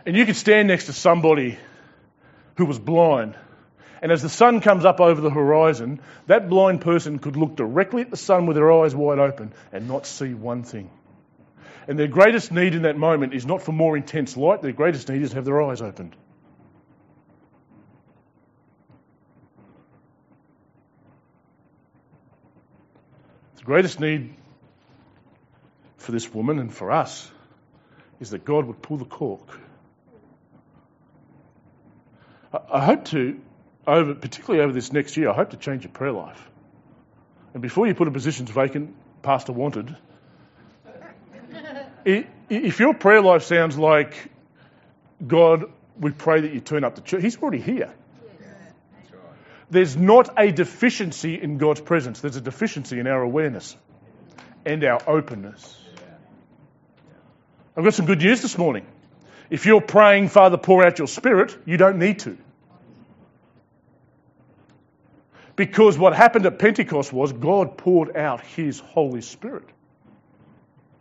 and 0.06 0.16
you 0.16 0.24
could 0.24 0.36
stand 0.36 0.68
next 0.68 0.86
to 0.86 0.92
somebody 0.92 1.58
who 2.56 2.64
was 2.64 2.78
blind. 2.78 3.36
And 4.06 4.12
as 4.12 4.22
the 4.22 4.28
sun 4.28 4.60
comes 4.60 4.84
up 4.84 5.00
over 5.00 5.20
the 5.20 5.30
horizon, 5.30 5.98
that 6.28 6.48
blind 6.48 6.80
person 6.80 7.18
could 7.18 7.34
look 7.34 7.56
directly 7.56 8.02
at 8.02 8.10
the 8.12 8.16
sun 8.16 8.46
with 8.46 8.54
their 8.54 8.70
eyes 8.70 8.94
wide 8.94 9.18
open 9.18 9.52
and 9.72 9.88
not 9.88 10.06
see 10.06 10.32
one 10.32 10.62
thing. 10.62 10.88
And 11.88 11.98
their 11.98 12.06
greatest 12.06 12.52
need 12.52 12.76
in 12.76 12.82
that 12.82 12.96
moment 12.96 13.34
is 13.34 13.44
not 13.44 13.62
for 13.62 13.72
more 13.72 13.96
intense 13.96 14.36
light, 14.36 14.62
their 14.62 14.70
greatest 14.70 15.08
need 15.08 15.22
is 15.22 15.30
to 15.30 15.34
have 15.34 15.44
their 15.44 15.60
eyes 15.60 15.82
opened. 15.82 16.14
The 23.56 23.64
greatest 23.64 23.98
need 23.98 24.36
for 25.96 26.12
this 26.12 26.32
woman 26.32 26.60
and 26.60 26.72
for 26.72 26.92
us 26.92 27.28
is 28.20 28.30
that 28.30 28.44
God 28.44 28.66
would 28.66 28.80
pull 28.82 28.98
the 28.98 29.04
cork 29.04 29.58
I 32.72 32.84
hope 32.84 33.04
to, 33.06 33.40
over, 33.86 34.14
particularly 34.14 34.64
over 34.64 34.72
this 34.72 34.92
next 34.92 35.16
year, 35.16 35.30
I 35.30 35.34
hope 35.34 35.50
to 35.50 35.56
change 35.56 35.84
your 35.84 35.92
prayer 35.92 36.12
life. 36.12 36.40
And 37.54 37.62
before 37.62 37.86
you 37.86 37.94
put 37.94 38.08
a 38.08 38.10
positions 38.10 38.50
vacant, 38.50 38.94
Pastor 39.22 39.52
wanted, 39.52 39.96
if 42.04 42.80
your 42.80 42.94
prayer 42.94 43.22
life 43.22 43.44
sounds 43.44 43.78
like, 43.78 44.30
God, 45.26 45.64
we 45.98 46.10
pray 46.10 46.42
that 46.42 46.52
you 46.52 46.60
turn 46.60 46.84
up 46.84 46.96
to 46.96 47.00
church, 47.00 47.22
He's 47.22 47.40
already 47.40 47.60
here. 47.60 47.92
There's 49.68 49.96
not 49.96 50.38
a 50.38 50.52
deficiency 50.52 51.40
in 51.40 51.58
God's 51.58 51.80
presence, 51.80 52.20
there's 52.20 52.36
a 52.36 52.40
deficiency 52.40 53.00
in 53.00 53.06
our 53.06 53.22
awareness 53.22 53.76
and 54.64 54.84
our 54.84 55.00
openness. 55.08 55.82
I've 57.76 57.84
got 57.84 57.94
some 57.94 58.06
good 58.06 58.20
news 58.20 58.42
this 58.42 58.56
morning. 58.56 58.86
If 59.50 59.66
you're 59.66 59.80
praying, 59.80 60.28
Father, 60.28 60.56
pour 60.56 60.84
out 60.84 60.98
your 60.98 61.08
spirit, 61.08 61.56
you 61.66 61.76
don't 61.76 61.98
need 61.98 62.20
to. 62.20 62.38
Because 65.56 65.98
what 65.98 66.14
happened 66.14 66.46
at 66.46 66.58
Pentecost 66.58 67.12
was 67.12 67.32
God 67.32 67.78
poured 67.78 68.16
out 68.16 68.42
his 68.42 68.78
Holy 68.80 69.22
Spirit. 69.22 69.64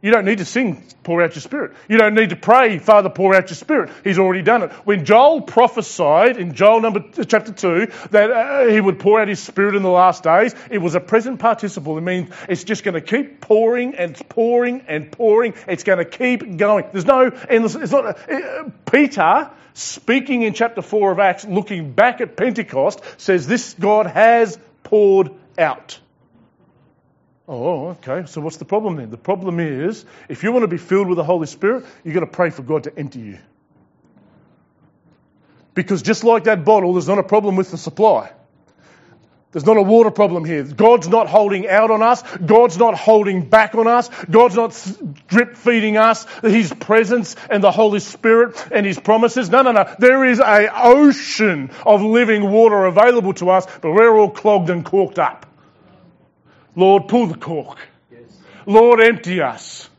You 0.06 0.12
don't 0.12 0.26
need 0.26 0.38
to 0.38 0.46
sing, 0.46 0.84
pour 1.02 1.24
out 1.24 1.34
your 1.34 1.42
spirit. 1.42 1.72
You 1.90 1.98
don't 1.98 2.14
need 2.14 2.30
to 2.30 2.36
pray, 2.36 2.78
Father, 2.78 3.10
pour 3.10 3.34
out 3.34 3.50
your 3.50 3.56
spirit. 3.56 3.90
He's 4.04 4.20
already 4.20 4.44
done 4.44 4.62
it. 4.62 4.72
When 4.86 5.04
Joel 5.04 5.42
prophesied 5.42 6.38
in 6.38 6.54
Joel 6.54 6.82
number 6.82 7.04
chapter 7.26 7.52
2 7.52 7.88
that 8.12 8.30
uh, 8.30 8.66
he 8.68 8.80
would 8.80 9.00
pour 9.00 9.20
out 9.20 9.28
his 9.28 9.42
spirit 9.42 9.74
in 9.74 9.82
the 9.82 9.90
last 9.90 10.22
days, 10.22 10.54
it 10.70 10.78
was 10.78 10.94
a 10.94 11.00
present 11.00 11.40
participle. 11.40 11.98
It 11.98 12.02
means 12.02 12.30
it's 12.48 12.64
just 12.64 12.84
going 12.84 12.94
to 12.94 13.02
keep 13.02 13.42
pouring 13.42 13.96
and 13.96 14.16
pouring 14.30 14.82
and 14.88 15.12
pouring. 15.12 15.56
It's 15.68 15.84
going 15.84 15.98
to 15.98 16.06
keep 16.06 16.56
going. 16.56 16.86
There's 16.92 17.06
no 17.06 17.32
endless, 17.50 17.74
it's 17.74 17.92
not, 17.92 18.30
uh, 18.30 18.70
Peter 18.86 19.50
speaking 19.74 20.44
in 20.44 20.54
chapter 20.54 20.84
4 20.84 21.14
of 21.14 21.18
Acts, 21.18 21.46
looking 21.46 21.94
back 21.94 22.22
at 22.22 22.38
Pentecost, 22.38 23.02
says 23.18 23.48
this 23.48 23.74
God 23.74 24.06
has 24.06 24.60
poured 24.84 25.32
out. 25.58 26.00
Oh, 27.48 27.90
okay. 27.90 28.26
So 28.26 28.42
what's 28.42 28.58
the 28.58 28.66
problem 28.66 28.96
then? 28.96 29.12
The 29.12 29.18
problem 29.18 29.60
is 29.60 30.04
if 30.30 30.44
you 30.44 30.52
want 30.52 30.64
to 30.64 30.68
be 30.68 30.78
filled 30.78 31.08
with 31.08 31.18
the 31.18 31.24
Holy 31.24 31.48
Spirit, 31.48 31.86
you've 32.04 32.14
got 32.14 32.22
to 32.22 32.28
pray 32.28 32.50
for 32.50 32.64
God 32.64 32.84
to 32.84 32.98
empty 32.98 33.20
you. 33.20 33.40
Because 35.76 36.02
just 36.02 36.24
like 36.24 36.46
that 36.46 36.66
bottle, 36.66 36.94
there's 36.94 37.08
not 37.08 37.20
a 37.20 37.24
problem 37.24 37.56
with 37.56 37.70
the 37.70 37.78
supply. 37.78 38.32
There's 39.52 39.66
not 39.66 39.78
a 39.78 39.82
water 39.82 40.12
problem 40.12 40.44
here. 40.44 40.64
God's 40.64 41.08
not 41.08 41.28
holding 41.28 41.68
out 41.70 41.90
on 41.90 42.02
us. 42.02 42.22
God's 42.38 42.78
not 42.78 42.94
holding 42.98 43.48
back 43.48 43.74
on 43.76 43.88
us. 43.88 44.10
God's 44.30 44.56
not 44.56 44.98
drip 45.28 45.56
feeding 45.56 45.96
us 45.96 46.26
His 46.42 46.74
presence 46.74 47.38
and 47.50 47.64
the 47.64 47.72
Holy 47.72 48.02
Spirit 48.02 48.68
and 48.70 48.86
His 48.86 49.00
promises. 49.00 49.50
No, 49.50 49.62
no, 49.62 49.72
no. 49.72 49.96
There 49.98 50.26
is 50.26 50.40
a 50.40 50.70
ocean 50.74 51.72
of 51.86 52.02
living 52.02 52.52
water 52.52 52.86
available 52.86 53.34
to 53.36 53.50
us, 53.50 53.66
but 53.80 53.92
we're 53.92 54.18
all 54.18 54.30
clogged 54.30 54.70
and 54.70 54.84
corked 54.84 55.20
up. 55.20 55.46
Lord, 56.76 57.08
pull 57.08 57.28
the 57.28 57.38
cork. 57.38 57.78
Yes. 58.12 58.22
Lord, 58.66 59.02
empty 59.02 59.42
us. 59.42 59.90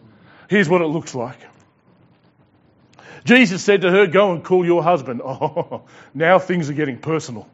Here's 0.48 0.68
what 0.68 0.82
it 0.82 0.86
looks 0.86 1.14
like. 1.14 1.38
Jesus 3.24 3.62
said 3.62 3.82
to 3.82 3.90
her, 3.90 4.06
Go 4.06 4.32
and 4.32 4.44
call 4.44 4.64
your 4.64 4.82
husband. 4.82 5.20
Oh, 5.26 5.82
now 6.14 6.38
things 6.38 6.70
are 6.70 6.74
getting 6.74 6.98
personal. 6.98 7.48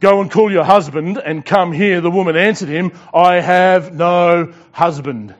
Go 0.00 0.20
and 0.20 0.30
call 0.30 0.52
your 0.52 0.64
husband 0.64 1.16
and 1.16 1.44
come 1.44 1.72
here. 1.72 2.02
The 2.02 2.10
woman 2.10 2.36
answered 2.36 2.68
him, 2.68 2.92
I 3.14 3.40
have 3.40 3.94
no 3.94 4.52
husband. 4.72 5.34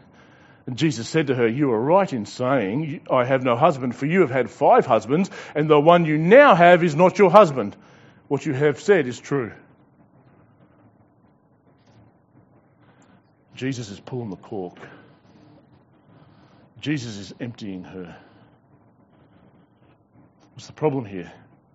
And 0.66 0.78
Jesus 0.78 1.06
said 1.06 1.26
to 1.26 1.34
her, 1.34 1.46
You 1.46 1.70
are 1.72 1.80
right 1.80 2.10
in 2.10 2.24
saying, 2.24 3.02
I 3.10 3.26
have 3.26 3.42
no 3.42 3.56
husband, 3.56 3.94
for 3.94 4.06
you 4.06 4.22
have 4.22 4.30
had 4.30 4.48
five 4.48 4.86
husbands, 4.86 5.28
and 5.54 5.68
the 5.68 5.78
one 5.78 6.06
you 6.06 6.16
now 6.16 6.54
have 6.54 6.82
is 6.82 6.96
not 6.96 7.18
your 7.18 7.30
husband. 7.30 7.76
What 8.28 8.46
you 8.46 8.54
have 8.54 8.80
said 8.80 9.06
is 9.06 9.20
true. 9.20 9.52
Jesus 13.54 13.90
is 13.90 14.00
pulling 14.00 14.30
the 14.30 14.36
cork. 14.36 14.78
Jesus 16.80 17.16
is 17.16 17.34
emptying 17.40 17.84
her. 17.84 18.16
What's 20.54 20.66
the 20.66 20.72
problem 20.72 21.04
here? 21.04 21.32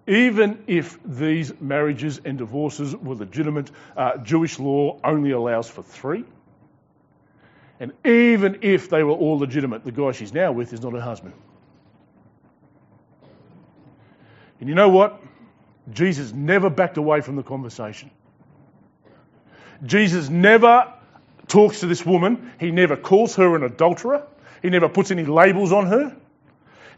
Even 0.07 0.63
if 0.67 0.97
these 1.03 1.59
marriages 1.61 2.21
and 2.25 2.37
divorces 2.37 2.95
were 2.95 3.15
legitimate, 3.15 3.71
uh, 3.95 4.17
Jewish 4.17 4.59
law 4.59 4.99
only 5.03 5.31
allows 5.31 5.69
for 5.69 5.83
three. 5.83 6.25
And 7.79 7.93
even 8.05 8.59
if 8.61 8.89
they 8.89 9.03
were 9.03 9.13
all 9.13 9.39
legitimate, 9.39 9.85
the 9.85 9.91
guy 9.91 10.11
she's 10.11 10.33
now 10.33 10.51
with 10.51 10.73
is 10.73 10.81
not 10.81 10.93
her 10.93 11.01
husband. 11.01 11.33
And 14.59 14.67
you 14.67 14.75
know 14.75 14.89
what? 14.89 15.21
Jesus 15.91 16.33
never 16.33 16.69
backed 16.69 16.97
away 16.97 17.21
from 17.21 17.35
the 17.35 17.43
conversation. 17.43 18.11
Jesus 19.85 20.29
never 20.29 20.93
talks 21.49 21.81
to 21.81 21.87
this 21.87 22.05
woman. 22.05 22.53
He 22.59 22.71
never 22.71 22.95
calls 22.95 23.35
her 23.35 23.55
an 23.55 23.63
adulterer. 23.63 24.25
He 24.61 24.69
never 24.69 24.87
puts 24.87 25.11
any 25.11 25.25
labels 25.25 25.71
on 25.71 25.87
her. 25.87 26.15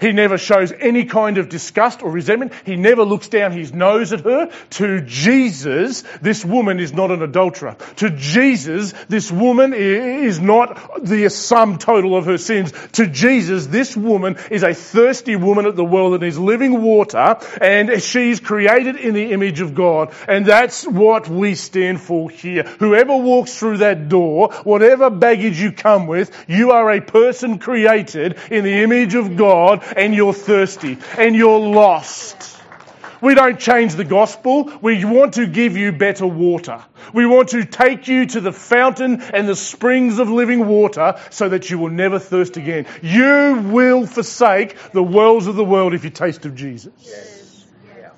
He 0.01 0.11
never 0.11 0.39
shows 0.39 0.73
any 0.73 1.05
kind 1.05 1.37
of 1.37 1.47
disgust 1.47 2.01
or 2.01 2.09
resentment. 2.09 2.53
He 2.65 2.75
never 2.75 3.03
looks 3.03 3.27
down 3.27 3.51
his 3.51 3.71
nose 3.71 4.11
at 4.11 4.21
her. 4.21 4.51
To 4.71 5.01
Jesus, 5.01 6.03
this 6.23 6.43
woman 6.43 6.79
is 6.79 6.91
not 6.91 7.11
an 7.11 7.21
adulterer. 7.21 7.77
To 7.97 8.09
Jesus, 8.09 8.93
this 9.09 9.31
woman 9.31 9.73
is 9.75 10.39
not 10.39 11.05
the 11.05 11.29
sum 11.29 11.77
total 11.77 12.17
of 12.17 12.25
her 12.25 12.39
sins. 12.39 12.73
To 12.93 13.05
Jesus, 13.05 13.67
this 13.67 13.95
woman 13.95 14.37
is 14.49 14.63
a 14.63 14.73
thirsty 14.73 15.35
woman 15.35 15.67
at 15.67 15.75
the 15.75 15.85
well 15.85 16.09
that 16.11 16.21
needs 16.21 16.39
living 16.39 16.81
water 16.81 17.37
and 17.61 18.01
she's 18.01 18.39
created 18.39 18.95
in 18.95 19.13
the 19.13 19.31
image 19.33 19.61
of 19.61 19.75
God. 19.75 20.13
And 20.27 20.47
that's 20.47 20.83
what 20.87 21.29
we 21.29 21.53
stand 21.53 22.01
for 22.01 22.31
here. 22.31 22.63
Whoever 22.63 23.15
walks 23.15 23.55
through 23.55 23.77
that 23.77 24.09
door, 24.09 24.51
whatever 24.63 25.11
baggage 25.11 25.59
you 25.59 25.71
come 25.71 26.07
with, 26.07 26.31
you 26.47 26.71
are 26.71 26.89
a 26.89 27.01
person 27.01 27.59
created 27.59 28.39
in 28.49 28.63
the 28.63 28.81
image 28.81 29.13
of 29.13 29.37
God 29.37 29.83
and 29.95 30.13
you're 30.13 30.33
thirsty 30.33 30.97
and 31.17 31.35
you're 31.35 31.59
lost. 31.59 32.61
We 33.21 33.35
don't 33.35 33.59
change 33.59 33.93
the 33.93 34.03
gospel. 34.03 34.71
We 34.81 35.05
want 35.05 35.35
to 35.35 35.45
give 35.45 35.77
you 35.77 35.91
better 35.91 36.25
water. 36.25 36.83
We 37.13 37.27
want 37.27 37.49
to 37.49 37.65
take 37.65 38.07
you 38.07 38.25
to 38.25 38.41
the 38.41 38.51
fountain 38.51 39.21
and 39.21 39.47
the 39.47 39.55
springs 39.55 40.17
of 40.17 40.29
living 40.29 40.67
water 40.67 41.19
so 41.29 41.49
that 41.49 41.69
you 41.69 41.77
will 41.77 41.91
never 41.91 42.17
thirst 42.17 42.57
again. 42.57 42.87
You 43.03 43.69
will 43.71 44.07
forsake 44.07 44.75
the 44.91 45.03
wells 45.03 45.45
of 45.45 45.55
the 45.55 45.63
world 45.63 45.93
if 45.93 46.03
you 46.03 46.09
taste 46.09 46.45
of 46.47 46.55
Jesus. 46.55 46.93
Yes. 46.99 47.65
Yeah. 47.95 48.09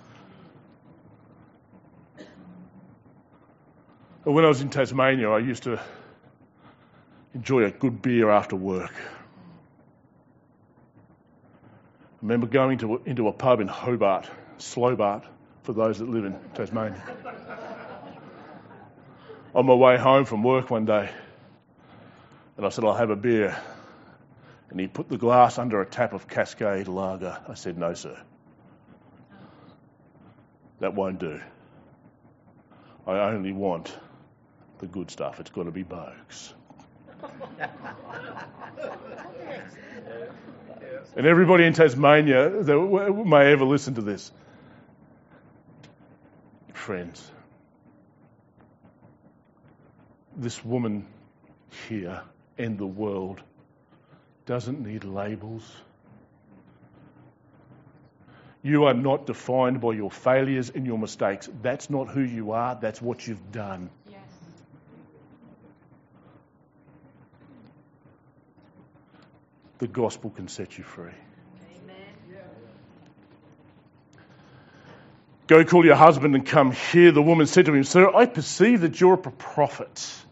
When 4.24 4.46
I 4.46 4.48
was 4.48 4.62
in 4.62 4.70
Tasmania, 4.70 5.30
I 5.32 5.40
used 5.40 5.64
to 5.64 5.82
enjoy 7.36 7.64
a 7.64 7.72
good 7.72 8.02
beer 8.02 8.30
after 8.30 8.56
work. 8.56 8.94
I 12.13 12.13
remember 12.24 12.48
going 12.48 12.80
to, 12.80 13.02
into 13.06 13.28
a 13.28 13.34
pub 13.34 13.60
in 13.60 13.68
Hobart, 13.68 14.28
Slobart, 14.58 15.26
for 15.64 15.74
those 15.74 16.00
that 16.00 16.10
live 16.10 16.24
in 16.24 16.40
Tasmania. 16.56 17.04
On 19.54 19.66
my 19.66 19.74
way 19.74 19.98
home 19.98 20.26
from 20.26 20.42
work 20.42 20.72
one 20.72 20.86
day, 20.86 21.12
and 22.56 22.66
I 22.66 22.70
said, 22.70 22.86
I'll 22.86 22.96
have 22.96 23.10
a 23.10 23.16
beer. 23.16 23.58
And 24.70 24.80
he 24.80 24.88
put 24.88 25.10
the 25.10 25.18
glass 25.18 25.60
under 25.60 25.82
a 25.82 25.86
tap 25.86 26.14
of 26.14 26.28
Cascade 26.28 26.88
Lager. 26.88 27.38
I 27.48 27.54
said, 27.56 27.78
No, 27.78 27.94
sir. 27.94 28.18
That 30.80 30.96
won't 30.96 31.20
do. 31.20 31.40
I 33.06 33.20
only 33.20 33.52
want 33.52 33.96
the 34.80 34.88
good 34.88 35.12
stuff. 35.12 35.40
It's 35.40 35.52
got 35.52 35.64
to 35.64 35.72
be 35.72 35.84
Boag's. 35.84 36.54
and 41.16 41.26
everybody 41.26 41.66
in 41.66 41.74
Tasmania 41.74 42.50
that 42.63 43.24
may 43.26 43.52
ever 43.52 43.66
listen 43.66 43.96
to 43.96 44.02
this. 44.02 44.32
Friends, 46.74 47.32
this 50.36 50.63
woman 50.66 51.06
here 51.88 52.22
in 52.58 52.78
the 52.78 52.86
world 52.86 53.42
doesn't 54.46 54.86
need 54.86 55.04
labels. 55.04 55.63
You 58.62 58.86
are 58.86 58.94
not 58.94 59.26
defined 59.26 59.82
by 59.82 59.94
your 59.94 60.10
failures 60.10 60.70
and 60.70 60.86
your 60.86 60.98
mistakes. 60.98 61.50
That's 61.62 61.89
not 61.89 62.10
who 62.10 62.22
you 62.22 62.52
are, 62.52 62.78
that's 62.80 63.02
what 63.02 63.28
you've 63.28 63.52
done. 63.52 63.89
The 69.80 69.88
gospel 69.88 70.30
can 70.30 70.48
set 70.48 70.78
you 70.78 70.84
free. 70.84 71.12
Go 75.48 75.66
call 75.66 75.86
your 75.86 75.96
husband 75.96 76.36
and 76.36 76.46
come 76.46 76.72
here. 76.72 77.12
The 77.12 77.22
woman 77.22 77.48
said 77.48 77.66
to 77.66 77.74
him, 77.74 77.84
Sir, 77.84 78.10
I 78.16 78.26
perceive 78.26 78.82
that 78.82 79.00
you're 79.00 79.16
a 79.16 79.18
prophet. 79.18 80.24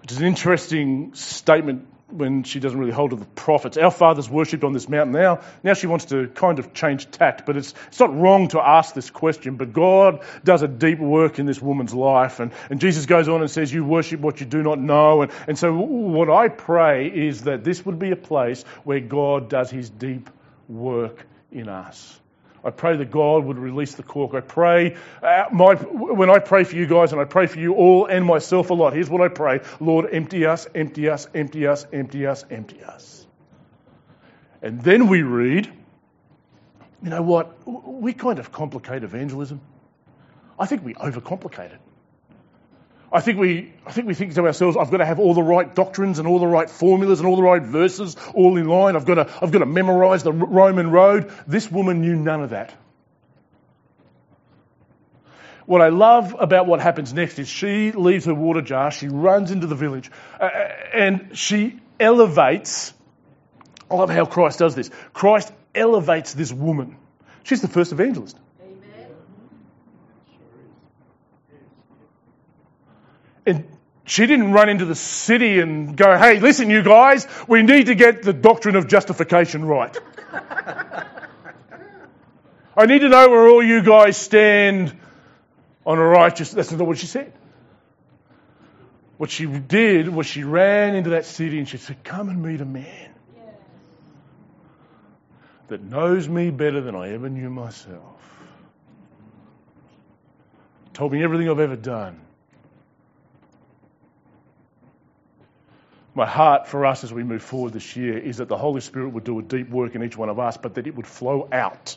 Which 0.00 0.12
is 0.12 0.18
an 0.18 0.26
interesting 0.26 1.14
statement 1.14 1.86
when 2.08 2.44
she 2.44 2.60
doesn't 2.60 2.78
really 2.78 2.92
hold 2.92 3.10
to 3.10 3.16
the 3.16 3.24
prophets. 3.24 3.76
Our 3.76 3.90
fathers 3.90 4.30
worshipped 4.30 4.62
on 4.62 4.72
this 4.72 4.88
mountain 4.88 5.12
now. 5.12 5.40
Now 5.64 5.74
she 5.74 5.86
wants 5.86 6.06
to 6.06 6.28
kind 6.28 6.58
of 6.58 6.72
change 6.72 7.10
tact, 7.10 7.46
but 7.46 7.56
it's, 7.56 7.74
it's 7.88 7.98
not 7.98 8.16
wrong 8.16 8.48
to 8.48 8.60
ask 8.60 8.94
this 8.94 9.10
question. 9.10 9.56
But 9.56 9.72
God 9.72 10.24
does 10.44 10.62
a 10.62 10.68
deep 10.68 11.00
work 11.00 11.38
in 11.38 11.46
this 11.46 11.60
woman's 11.60 11.94
life. 11.94 12.38
And, 12.38 12.52
and 12.70 12.80
Jesus 12.80 13.06
goes 13.06 13.28
on 13.28 13.40
and 13.40 13.50
says, 13.50 13.72
You 13.72 13.84
worship 13.84 14.20
what 14.20 14.40
you 14.40 14.46
do 14.46 14.62
not 14.62 14.78
know. 14.78 15.22
And, 15.22 15.32
and 15.48 15.58
so 15.58 15.74
what 15.74 16.30
I 16.30 16.48
pray 16.48 17.08
is 17.08 17.42
that 17.42 17.64
this 17.64 17.84
would 17.84 17.98
be 17.98 18.12
a 18.12 18.16
place 18.16 18.62
where 18.84 19.00
God 19.00 19.48
does 19.48 19.70
his 19.70 19.90
deep 19.90 20.30
work 20.68 21.26
in 21.50 21.68
us. 21.68 22.20
I 22.66 22.70
pray 22.70 22.96
that 22.96 23.12
God 23.12 23.44
would 23.44 23.58
release 23.58 23.94
the 23.94 24.02
cork. 24.02 24.34
I 24.34 24.40
pray, 24.40 24.96
uh, 25.22 25.44
my, 25.52 25.74
when 25.74 26.28
I 26.30 26.40
pray 26.40 26.64
for 26.64 26.74
you 26.74 26.88
guys, 26.88 27.12
and 27.12 27.20
I 27.20 27.24
pray 27.24 27.46
for 27.46 27.60
you 27.60 27.74
all 27.74 28.06
and 28.06 28.26
myself 28.26 28.70
a 28.70 28.74
lot, 28.74 28.92
here's 28.92 29.08
what 29.08 29.20
I 29.20 29.28
pray 29.28 29.60
Lord, 29.78 30.08
empty 30.12 30.44
us, 30.46 30.66
empty 30.74 31.08
us, 31.08 31.28
empty 31.32 31.68
us, 31.68 31.86
empty 31.92 32.26
us, 32.26 32.44
empty 32.50 32.82
us. 32.82 33.24
And 34.62 34.82
then 34.82 35.06
we 35.06 35.22
read, 35.22 35.66
you 37.02 37.10
know 37.10 37.22
what? 37.22 37.56
We 37.66 38.12
kind 38.12 38.40
of 38.40 38.50
complicate 38.50 39.04
evangelism. 39.04 39.60
I 40.58 40.66
think 40.66 40.84
we 40.84 40.94
overcomplicate 40.94 41.72
it. 41.72 41.80
I 43.12 43.20
think 43.20 43.38
we, 43.38 43.72
I 43.86 43.92
think 43.92 44.08
we 44.08 44.14
think 44.14 44.34
to 44.34 44.44
ourselves, 44.44 44.76
I've 44.76 44.90
got 44.90 44.98
to 44.98 45.06
have 45.06 45.20
all 45.20 45.34
the 45.34 45.42
right 45.42 45.72
doctrines 45.72 46.18
and 46.18 46.26
all 46.26 46.38
the 46.38 46.46
right 46.46 46.68
formulas 46.68 47.20
and 47.20 47.28
all 47.28 47.36
the 47.36 47.42
right 47.42 47.62
verses 47.62 48.16
all 48.34 48.56
in 48.56 48.66
line. 48.66 48.96
I've 48.96 49.04
got 49.06 49.14
to, 49.14 49.32
I've 49.42 49.52
got 49.52 49.60
to 49.60 49.66
memorize 49.66 50.22
the 50.22 50.32
Roman 50.32 50.90
road. 50.90 51.32
This 51.46 51.70
woman 51.70 52.00
knew 52.00 52.16
none 52.16 52.42
of 52.42 52.50
that. 52.50 52.74
What 55.66 55.82
I 55.82 55.88
love 55.88 56.36
about 56.38 56.66
what 56.66 56.80
happens 56.80 57.12
next 57.12 57.38
is 57.38 57.48
she 57.48 57.90
leaves 57.90 58.26
her 58.26 58.34
water 58.34 58.62
jar, 58.62 58.90
she 58.92 59.08
runs 59.08 59.50
into 59.50 59.66
the 59.66 59.74
village, 59.74 60.10
uh, 60.40 60.48
and 60.94 61.36
she 61.36 61.80
elevates. 61.98 62.92
I 63.90 63.96
love 63.96 64.10
how 64.10 64.26
Christ 64.26 64.60
does 64.60 64.76
this. 64.76 64.90
Christ 65.12 65.52
elevates 65.74 66.34
this 66.34 66.52
woman. 66.52 66.96
She's 67.42 67.62
the 67.62 67.68
first 67.68 67.92
evangelist. 67.92 68.38
And 73.46 73.64
she 74.04 74.26
didn't 74.26 74.52
run 74.52 74.68
into 74.68 74.84
the 74.84 74.94
city 74.94 75.60
and 75.60 75.96
go, 75.96 76.16
hey, 76.16 76.38
listen, 76.40 76.70
you 76.70 76.82
guys, 76.82 77.26
we 77.48 77.62
need 77.62 77.86
to 77.86 77.94
get 77.94 78.22
the 78.22 78.32
doctrine 78.32 78.76
of 78.76 78.86
justification 78.88 79.64
right. 79.64 79.96
I 82.76 82.86
need 82.86 83.00
to 83.00 83.08
know 83.08 83.30
where 83.30 83.48
all 83.48 83.62
you 83.62 83.82
guys 83.82 84.16
stand 84.16 84.94
on 85.86 85.98
a 85.98 86.04
righteous. 86.04 86.50
That's 86.50 86.70
not 86.70 86.86
what 86.86 86.98
she 86.98 87.06
said. 87.06 87.32
What 89.16 89.30
she 89.30 89.46
did 89.46 90.08
was 90.08 90.26
she 90.26 90.44
ran 90.44 90.94
into 90.94 91.10
that 91.10 91.24
city 91.24 91.58
and 91.58 91.66
she 91.68 91.78
said, 91.78 92.04
Come 92.04 92.28
and 92.28 92.42
meet 92.42 92.60
a 92.60 92.66
man 92.66 93.14
that 95.68 95.82
knows 95.82 96.28
me 96.28 96.50
better 96.50 96.80
than 96.80 96.94
I 96.94 97.12
ever 97.12 97.28
knew 97.28 97.50
myself. 97.50 98.12
Told 100.92 101.12
me 101.12 101.22
everything 101.24 101.48
I've 101.48 101.60
ever 101.60 101.76
done. 101.76 102.20
My 106.16 106.26
heart 106.26 106.66
for 106.66 106.86
us 106.86 107.04
as 107.04 107.12
we 107.12 107.22
move 107.22 107.42
forward 107.42 107.74
this 107.74 107.94
year 107.94 108.16
is 108.16 108.38
that 108.38 108.48
the 108.48 108.56
Holy 108.56 108.80
Spirit 108.80 109.10
would 109.10 109.24
do 109.24 109.38
a 109.38 109.42
deep 109.42 109.68
work 109.68 109.94
in 109.94 110.02
each 110.02 110.16
one 110.16 110.30
of 110.30 110.38
us, 110.38 110.56
but 110.56 110.74
that 110.74 110.86
it 110.86 110.96
would 110.96 111.06
flow 111.06 111.48
out. 111.52 111.96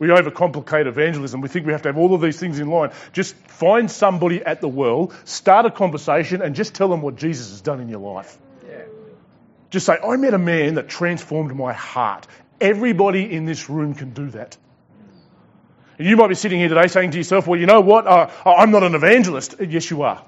We 0.00 0.08
overcomplicate 0.08 0.86
evangelism. 0.86 1.42
We 1.42 1.48
think 1.48 1.66
we 1.66 1.72
have 1.72 1.82
to 1.82 1.90
have 1.90 1.98
all 1.98 2.14
of 2.14 2.20
these 2.20 2.40
things 2.40 2.58
in 2.58 2.68
line. 2.68 2.90
Just 3.12 3.36
find 3.36 3.90
somebody 3.90 4.42
at 4.42 4.60
the 4.60 4.68
well, 4.68 5.12
start 5.24 5.66
a 5.66 5.70
conversation, 5.70 6.42
and 6.42 6.54
just 6.54 6.74
tell 6.74 6.88
them 6.88 7.02
what 7.02 7.16
Jesus 7.16 7.50
has 7.50 7.60
done 7.60 7.80
in 7.80 7.88
your 7.88 8.00
life. 8.00 8.36
Yeah. 8.66 8.82
Just 9.68 9.86
say, 9.86 9.98
I 10.02 10.16
met 10.16 10.34
a 10.34 10.38
man 10.38 10.74
that 10.74 10.88
transformed 10.88 11.54
my 11.54 11.72
heart. 11.72 12.26
Everybody 12.60 13.30
in 13.30 13.44
this 13.44 13.70
room 13.70 13.94
can 13.94 14.10
do 14.10 14.30
that. 14.30 14.56
And 15.98 16.08
you 16.08 16.16
might 16.16 16.28
be 16.28 16.34
sitting 16.34 16.58
here 16.58 16.68
today 16.68 16.88
saying 16.88 17.10
to 17.10 17.18
yourself, 17.18 17.46
well, 17.46 17.60
you 17.60 17.66
know 17.66 17.82
what? 17.82 18.06
Uh, 18.06 18.30
I'm 18.46 18.70
not 18.70 18.82
an 18.82 18.94
evangelist. 18.94 19.56
Yes, 19.60 19.90
you 19.90 20.02
are 20.02 20.24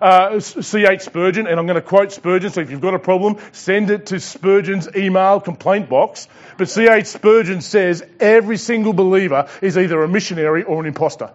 uh, 0.00 0.40
C.H. 0.40 1.02
Spurgeon, 1.02 1.46
and 1.46 1.58
I'm 1.58 1.66
going 1.66 1.80
to 1.80 1.82
quote 1.82 2.12
Spurgeon, 2.12 2.50
so 2.50 2.60
if 2.60 2.70
you've 2.70 2.80
got 2.80 2.94
a 2.94 2.98
problem, 2.98 3.38
send 3.52 3.90
it 3.90 4.06
to 4.06 4.20
Spurgeon's 4.20 4.88
email 4.96 5.40
complaint 5.40 5.88
box. 5.88 6.28
But 6.56 6.68
C.H. 6.68 7.06
Spurgeon 7.06 7.60
says 7.60 8.04
every 8.20 8.56
single 8.56 8.92
believer 8.92 9.48
is 9.62 9.78
either 9.78 10.02
a 10.02 10.08
missionary 10.08 10.62
or 10.62 10.80
an 10.80 10.86
impostor. 10.86 11.32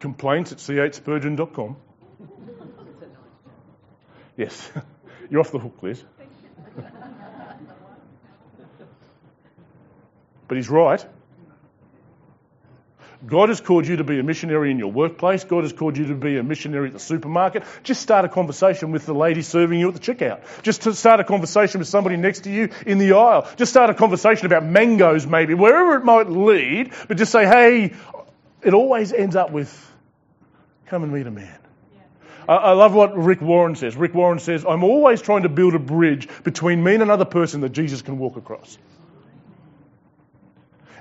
Complaints 0.00 0.52
at 0.52 0.58
chspurgeon.com. 0.58 1.76
Yes, 4.36 4.70
you're 5.30 5.40
off 5.40 5.50
the 5.50 5.58
hook, 5.58 5.82
Liz. 5.82 6.04
but 10.46 10.56
he's 10.56 10.70
right. 10.70 11.04
God 13.26 13.48
has 13.48 13.60
called 13.60 13.86
you 13.86 13.96
to 13.96 14.04
be 14.04 14.20
a 14.20 14.22
missionary 14.22 14.70
in 14.70 14.78
your 14.78 14.92
workplace. 14.92 15.42
God 15.42 15.64
has 15.64 15.72
called 15.72 15.96
you 15.96 16.06
to 16.06 16.14
be 16.14 16.38
a 16.38 16.42
missionary 16.42 16.88
at 16.88 16.92
the 16.92 17.00
supermarket. 17.00 17.64
Just 17.82 18.00
start 18.00 18.24
a 18.24 18.28
conversation 18.28 18.92
with 18.92 19.06
the 19.06 19.14
lady 19.14 19.42
serving 19.42 19.80
you 19.80 19.88
at 19.88 19.94
the 19.94 20.00
checkout. 20.00 20.40
Just 20.62 20.82
to 20.82 20.94
start 20.94 21.18
a 21.18 21.24
conversation 21.24 21.80
with 21.80 21.88
somebody 21.88 22.16
next 22.16 22.44
to 22.44 22.50
you 22.50 22.68
in 22.86 22.98
the 22.98 23.12
aisle. 23.12 23.48
Just 23.56 23.72
start 23.72 23.90
a 23.90 23.94
conversation 23.94 24.46
about 24.46 24.64
mangoes 24.64 25.26
maybe, 25.26 25.54
wherever 25.54 25.96
it 25.96 26.04
might 26.04 26.30
lead. 26.30 26.92
But 27.08 27.16
just 27.16 27.32
say, 27.32 27.44
hey, 27.44 27.92
it 28.62 28.74
always 28.74 29.12
ends 29.12 29.34
up 29.34 29.50
with, 29.50 29.92
come 30.86 31.02
and 31.02 31.12
meet 31.12 31.26
a 31.26 31.32
man. 31.32 31.58
I 32.48 32.72
love 32.72 32.94
what 32.94 33.14
Rick 33.14 33.42
Warren 33.42 33.74
says. 33.74 33.94
Rick 33.94 34.14
Warren 34.14 34.38
says, 34.38 34.64
I'm 34.66 34.82
always 34.82 35.20
trying 35.20 35.42
to 35.42 35.50
build 35.50 35.74
a 35.74 35.78
bridge 35.78 36.28
between 36.44 36.82
me 36.82 36.94
and 36.94 37.02
another 37.02 37.26
person 37.26 37.60
that 37.60 37.70
Jesus 37.70 38.00
can 38.00 38.18
walk 38.18 38.36
across. 38.36 38.78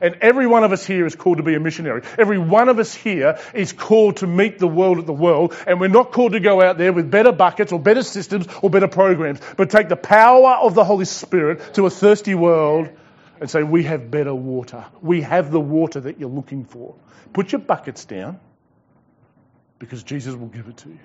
And 0.02 0.16
every 0.22 0.48
one 0.48 0.64
of 0.64 0.72
us 0.72 0.86
here 0.86 1.06
is 1.06 1.16
called 1.16 1.38
to 1.38 1.44
be 1.44 1.56
a 1.56 1.60
missionary. 1.60 2.02
Every 2.18 2.38
one 2.38 2.70
of 2.70 2.80
us 2.80 2.94
here 2.94 3.40
is 3.54 3.74
called 3.74 4.18
to 4.18 4.28
meet 4.28 4.60
the 4.60 4.68
world 4.68 5.00
at 5.00 5.06
the 5.06 5.14
world. 5.14 5.56
And 5.66 5.80
we're 5.80 5.88
not 5.88 6.12
called 6.12 6.34
to 6.34 6.40
go 6.40 6.62
out 6.62 6.78
there 6.78 6.94
with 6.94 7.10
better 7.10 7.32
buckets 7.32 7.72
or 7.72 7.80
better 7.80 8.04
systems 8.04 8.48
or 8.62 8.70
better 8.70 8.88
programs, 8.88 9.40
but 9.56 9.70
take 9.70 9.90
the 9.90 9.96
power 9.96 10.58
of 10.62 10.76
the 10.76 10.84
Holy 10.84 11.06
Spirit 11.06 11.74
to 11.76 11.86
a 11.86 11.90
thirsty 11.90 12.36
world 12.36 12.90
and 13.40 13.50
say, 13.50 13.64
We 13.64 13.84
have 13.84 14.12
better 14.12 14.34
water. 14.34 14.86
We 15.02 15.22
have 15.22 15.52
the 15.52 15.60
water 15.60 16.02
that 16.02 16.20
you're 16.20 16.30
looking 16.30 16.66
for. 16.66 16.96
Put 17.34 17.52
your 17.52 17.60
buckets 17.60 18.06
down 18.06 18.40
because 19.80 20.04
Jesus 20.04 20.36
will 20.36 20.48
give 20.48 20.68
it 20.68 20.78
to 20.78 20.90
you. 20.90 21.00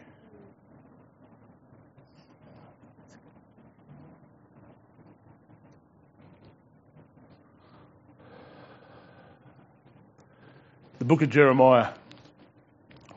The 11.02 11.08
book 11.08 11.22
of 11.22 11.30
Jeremiah, 11.30 11.88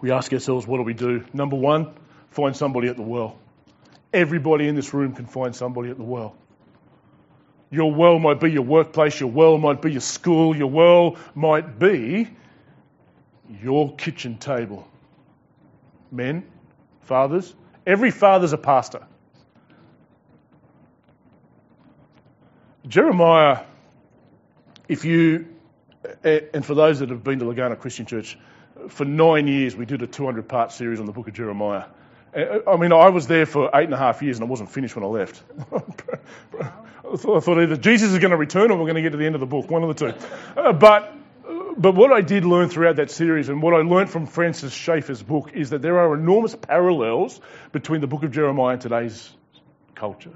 we 0.02 0.10
ask 0.10 0.34
ourselves, 0.34 0.66
what 0.66 0.78
do 0.78 0.82
we 0.82 0.96
do? 0.96 1.24
Number 1.34 1.56
one, 1.56 1.94
find 2.32 2.58
somebody 2.58 2.88
at 2.88 2.96
the 2.96 3.04
well. 3.04 3.38
Everybody 4.12 4.68
in 4.68 4.74
this 4.74 4.92
room 4.92 5.14
can 5.14 5.28
find 5.28 5.56
somebody 5.56 5.92
at 5.92 5.98
the 5.98 6.04
well. 6.04 6.36
Your 7.70 7.94
well 7.94 8.18
might 8.18 8.40
be 8.40 8.50
your 8.50 8.64
workplace, 8.64 9.20
your 9.20 9.30
well 9.30 9.60
might 9.60 9.84
be 9.84 9.92
your 9.92 10.02
school, 10.02 10.58
your 10.58 10.72
well 10.72 11.18
might 11.36 11.78
be 11.78 12.28
your 13.62 13.96
kitchen 13.98 14.40
table. 14.40 14.88
Men, 16.12 16.44
fathers, 17.02 17.54
every 17.86 18.10
father's 18.10 18.54
a 18.54 18.58
pastor. 18.58 19.06
Jeremiah, 22.88 23.60
if 24.90 25.06
you 25.06 25.55
and 26.24 26.66
for 26.66 26.76
those 26.76 27.00
that 27.00 27.10
have 27.10 27.24
been 27.24 27.40
to 27.40 27.46
Legana 27.46 27.80
Christian 27.80 28.06
Church, 28.06 28.38
for 28.90 29.06
nine 29.06 29.48
years 29.48 29.76
we 29.76 29.86
did 29.86 30.02
a 30.02 30.08
200 30.08 30.48
part 30.48 30.72
series 30.72 31.00
on 31.00 31.06
the 31.06 31.12
book 31.12 31.28
of 31.28 31.34
Jeremiah. 31.34 31.86
I 32.36 32.76
mean, 32.76 32.92
I 32.92 33.10
was 33.10 33.28
there 33.28 33.46
for 33.46 33.70
eight 33.74 33.86
and 33.86 33.94
a 33.94 33.98
half 33.98 34.22
years 34.22 34.38
and 34.38 34.46
I 34.46 34.50
wasn't 34.50 34.70
finished 34.70 34.96
when 34.96 35.06
I 35.06 35.08
left. 35.08 35.42
I 35.72 37.18
thought 37.18 37.62
either 37.62 37.78
Jesus 37.78 38.12
is 38.12 38.20
going 38.20 38.32
to 38.32 38.38
return 38.38 38.72
or 38.72 38.78
we're 38.78 38.86
going 38.86 38.96
to 38.96 39.02
get 39.02 39.12
to 39.12 39.18
the 39.18 39.26
end 39.26 39.36
of 39.36 39.42
the 39.42 39.48
book, 39.48 39.70
one 39.70 39.84
of 39.84 39.98
the 39.98 40.12
two. 40.12 40.60
Uh, 40.60 40.74
but, 40.74 41.14
but 41.78 41.96
what 41.96 42.12
I 42.12 42.20
did 42.20 42.44
learn 42.44 42.68
throughout 42.68 42.98
that 42.98 43.10
series 43.10 43.48
and 43.48 43.62
what 43.62 43.74
I 43.74 43.78
learned 43.78 44.10
from 44.10 44.26
Francis 44.26 44.74
Schaeffer's 44.74 45.24
book 45.24 45.54
is 45.54 45.70
that 45.70 45.82
there 45.82 46.00
are 46.00 46.14
enormous 46.14 46.56
parallels 46.56 47.40
between 47.72 48.02
the 48.02 48.08
book 48.08 48.24
of 48.24 48.32
Jeremiah 48.32 48.74
and 48.74 48.82
today's 48.82 49.32
culture. 49.94 50.34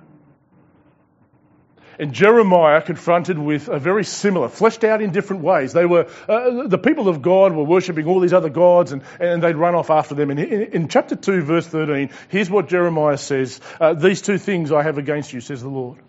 And 2.00 2.14
Jeremiah 2.14 2.82
confronted 2.82 3.38
with 3.38 3.68
a 3.68 3.78
very 3.78 4.06
similar, 4.06 4.48
fleshed 4.48 4.86
out 4.86 5.02
in 5.02 5.12
different 5.12 5.44
ways. 5.44 5.74
They 5.74 5.86
were, 5.86 6.08
uh, 6.30 6.66
the 6.68 6.78
people 6.78 7.10
of 7.10 7.22
God 7.22 7.52
were 7.54 7.66
worshipping 7.66 8.08
all 8.08 8.22
these 8.22 8.32
other 8.32 8.48
gods 8.50 8.94
and, 8.94 9.04
and 9.20 9.44
they'd 9.44 9.58
run 9.58 9.76
off 9.76 9.90
after 9.90 10.16
them. 10.16 10.30
And 10.30 10.40
in, 10.40 10.62
in 10.72 10.88
chapter 10.88 11.18
2, 11.18 11.42
verse 11.42 11.68
13, 11.68 12.10
here's 12.30 12.50
what 12.50 12.70
Jeremiah 12.70 13.18
says 13.18 13.60
uh, 13.82 13.96
These 13.96 14.22
two 14.22 14.38
things 14.38 14.72
I 14.72 14.82
have 14.84 14.98
against 14.98 15.34
you, 15.34 15.42
says 15.42 15.62
the 15.62 15.68
Lord. 15.68 16.00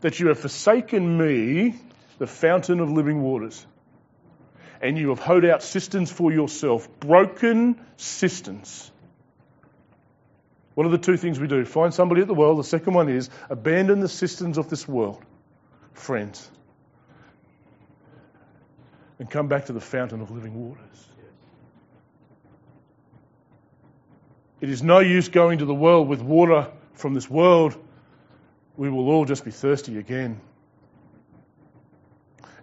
That 0.00 0.20
you 0.20 0.28
have 0.28 0.38
forsaken 0.38 1.18
me, 1.18 1.74
the 2.18 2.26
fountain 2.26 2.80
of 2.80 2.90
living 2.90 3.20
waters, 3.20 3.66
and 4.80 4.96
you 4.96 5.10
have 5.10 5.18
hoed 5.18 5.44
out 5.44 5.62
cisterns 5.62 6.10
for 6.10 6.32
yourself, 6.32 6.88
broken 7.00 7.78
cisterns 7.98 8.90
what 10.74 10.86
are 10.86 10.90
the 10.90 10.98
two 10.98 11.16
things 11.16 11.38
we 11.38 11.46
do? 11.46 11.64
Find 11.64 11.94
somebody 11.94 12.22
at 12.22 12.26
the 12.26 12.34
well. 12.34 12.56
The 12.56 12.64
second 12.64 12.94
one 12.94 13.08
is 13.08 13.30
abandon 13.48 14.00
the 14.00 14.08
systems 14.08 14.58
of 14.58 14.68
this 14.68 14.88
world, 14.88 15.22
friends, 15.92 16.50
and 19.18 19.30
come 19.30 19.48
back 19.48 19.66
to 19.66 19.72
the 19.72 19.80
fountain 19.80 20.20
of 20.20 20.30
living 20.30 20.54
waters. 20.54 21.08
It 24.60 24.70
is 24.70 24.82
no 24.82 25.00
use 25.00 25.28
going 25.28 25.58
to 25.58 25.64
the 25.64 25.74
world 25.74 26.08
with 26.08 26.22
water 26.22 26.68
from 26.94 27.14
this 27.14 27.28
world. 27.28 27.76
We 28.76 28.88
will 28.88 29.10
all 29.10 29.24
just 29.24 29.44
be 29.44 29.50
thirsty 29.50 29.98
again. 29.98 30.40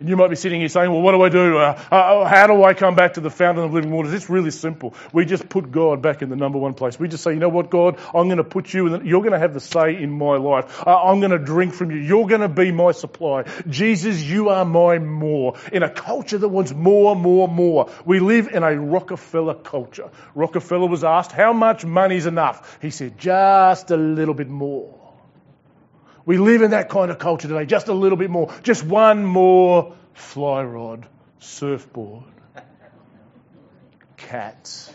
And 0.01 0.09
you 0.09 0.17
might 0.17 0.31
be 0.31 0.35
sitting 0.35 0.59
here 0.59 0.67
saying, 0.67 0.91
well, 0.91 1.03
what 1.03 1.11
do 1.11 1.21
I 1.21 1.29
do? 1.29 1.59
Uh, 1.59 1.79
uh, 1.91 2.25
how 2.25 2.47
do 2.47 2.63
I 2.63 2.73
come 2.73 2.95
back 2.95 3.13
to 3.13 3.21
the 3.21 3.29
fountain 3.29 3.65
of 3.65 3.71
living 3.71 3.91
waters? 3.91 4.13
It's 4.13 4.31
really 4.31 4.49
simple. 4.49 4.95
We 5.13 5.25
just 5.25 5.47
put 5.47 5.71
God 5.71 6.01
back 6.01 6.23
in 6.23 6.29
the 6.29 6.35
number 6.35 6.57
one 6.57 6.73
place. 6.73 6.99
We 6.99 7.07
just 7.07 7.23
say, 7.23 7.33
you 7.33 7.39
know 7.39 7.49
what, 7.49 7.69
God, 7.69 7.99
I'm 8.07 8.27
going 8.27 8.37
to 8.37 8.43
put 8.43 8.73
you 8.73 8.87
in, 8.87 8.91
the, 8.93 9.07
you're 9.07 9.21
going 9.21 9.33
to 9.33 9.37
have 9.37 9.53
the 9.53 9.59
say 9.59 10.01
in 10.01 10.09
my 10.09 10.37
life. 10.37 10.87
Uh, 10.87 11.03
I'm 11.03 11.19
going 11.19 11.33
to 11.33 11.37
drink 11.37 11.75
from 11.75 11.91
you. 11.91 11.97
You're 11.97 12.25
going 12.25 12.41
to 12.41 12.49
be 12.49 12.71
my 12.71 12.93
supply. 12.93 13.43
Jesus, 13.69 14.19
you 14.19 14.49
are 14.49 14.65
my 14.65 14.97
more. 14.97 15.55
In 15.71 15.83
a 15.83 15.89
culture 15.89 16.39
that 16.39 16.49
wants 16.49 16.73
more, 16.73 17.15
more, 17.15 17.47
more. 17.47 17.91
We 18.03 18.19
live 18.19 18.47
in 18.47 18.63
a 18.63 18.75
Rockefeller 18.75 19.53
culture. 19.53 20.09
Rockefeller 20.33 20.87
was 20.87 21.03
asked, 21.03 21.31
how 21.31 21.53
much 21.53 21.85
money 21.85 22.15
is 22.15 22.25
enough? 22.25 22.79
He 22.81 22.89
said, 22.89 23.19
just 23.19 23.91
a 23.91 23.97
little 23.97 24.33
bit 24.33 24.49
more. 24.49 25.00
We 26.25 26.37
live 26.37 26.61
in 26.61 26.71
that 26.71 26.89
kind 26.89 27.09
of 27.09 27.17
culture 27.17 27.47
today, 27.47 27.65
just 27.65 27.87
a 27.87 27.93
little 27.93 28.17
bit 28.17 28.29
more, 28.29 28.53
just 28.61 28.83
one 28.83 29.25
more 29.25 29.95
fly 30.13 30.63
rod, 30.63 31.07
surfboard, 31.39 32.23
cats. 34.17 34.91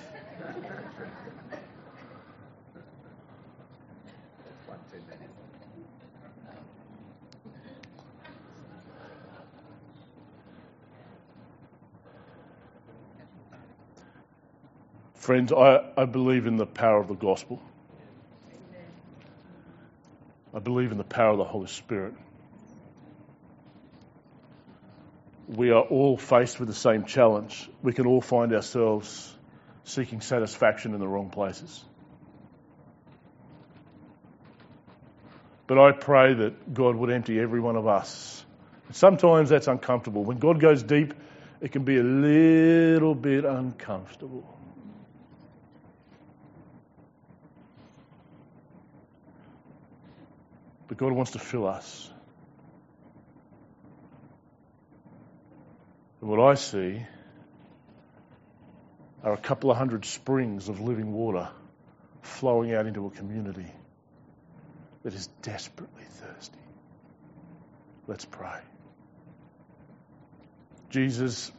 Friends, 15.14 15.52
I, 15.52 15.90
I 15.96 16.04
believe 16.04 16.46
in 16.46 16.56
the 16.56 16.66
power 16.66 17.00
of 17.00 17.08
the 17.08 17.14
gospel. 17.14 17.60
Believe 20.66 20.90
in 20.90 20.98
the 20.98 21.04
power 21.04 21.30
of 21.30 21.38
the 21.38 21.44
Holy 21.44 21.68
Spirit. 21.68 22.14
We 25.46 25.70
are 25.70 25.82
all 25.82 26.16
faced 26.16 26.58
with 26.58 26.68
the 26.68 26.74
same 26.74 27.04
challenge. 27.04 27.70
We 27.84 27.92
can 27.92 28.04
all 28.04 28.20
find 28.20 28.52
ourselves 28.52 29.32
seeking 29.84 30.20
satisfaction 30.20 30.92
in 30.92 30.98
the 30.98 31.06
wrong 31.06 31.30
places. 31.30 31.84
But 35.68 35.78
I 35.78 35.92
pray 35.92 36.34
that 36.34 36.74
God 36.74 36.96
would 36.96 37.12
empty 37.12 37.38
every 37.38 37.60
one 37.60 37.76
of 37.76 37.86
us. 37.86 38.44
Sometimes 38.90 39.50
that's 39.50 39.68
uncomfortable. 39.68 40.24
When 40.24 40.38
God 40.38 40.58
goes 40.58 40.82
deep, 40.82 41.14
it 41.60 41.70
can 41.70 41.84
be 41.84 41.98
a 41.98 42.02
little 42.02 43.14
bit 43.14 43.44
uncomfortable. 43.44 44.55
But 50.96 51.04
God 51.04 51.12
wants 51.12 51.32
to 51.32 51.38
fill 51.38 51.66
us. 51.66 52.10
And 56.20 56.30
what 56.30 56.40
I 56.40 56.54
see 56.54 57.04
are 59.22 59.32
a 59.32 59.38
couple 59.38 59.70
of 59.70 59.76
hundred 59.76 60.04
springs 60.04 60.68
of 60.68 60.80
living 60.80 61.12
water 61.12 61.48
flowing 62.22 62.72
out 62.74 62.86
into 62.86 63.06
a 63.06 63.10
community 63.10 63.70
that 65.02 65.14
is 65.14 65.28
desperately 65.42 66.04
thirsty. 66.04 66.58
Let's 68.06 68.24
pray. 68.24 68.60
Jesus, 70.90 71.52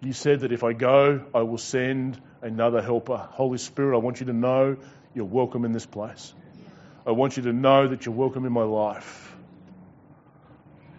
you 0.00 0.12
said 0.12 0.40
that 0.40 0.52
if 0.52 0.62
I 0.62 0.72
go, 0.72 1.24
I 1.34 1.42
will 1.42 1.58
send 1.58 2.20
another 2.42 2.80
helper. 2.80 3.16
Holy 3.16 3.58
Spirit, 3.58 3.96
I 3.96 4.00
want 4.00 4.20
you 4.20 4.26
to 4.26 4.32
know 4.32 4.76
you're 5.14 5.24
welcome 5.24 5.64
in 5.64 5.72
this 5.72 5.86
place. 5.86 6.32
I 7.06 7.10
want 7.10 7.36
you 7.36 7.42
to 7.44 7.52
know 7.52 7.88
that 7.88 8.06
you're 8.06 8.14
welcome 8.14 8.46
in 8.46 8.52
my 8.52 8.62
life. 8.62 9.30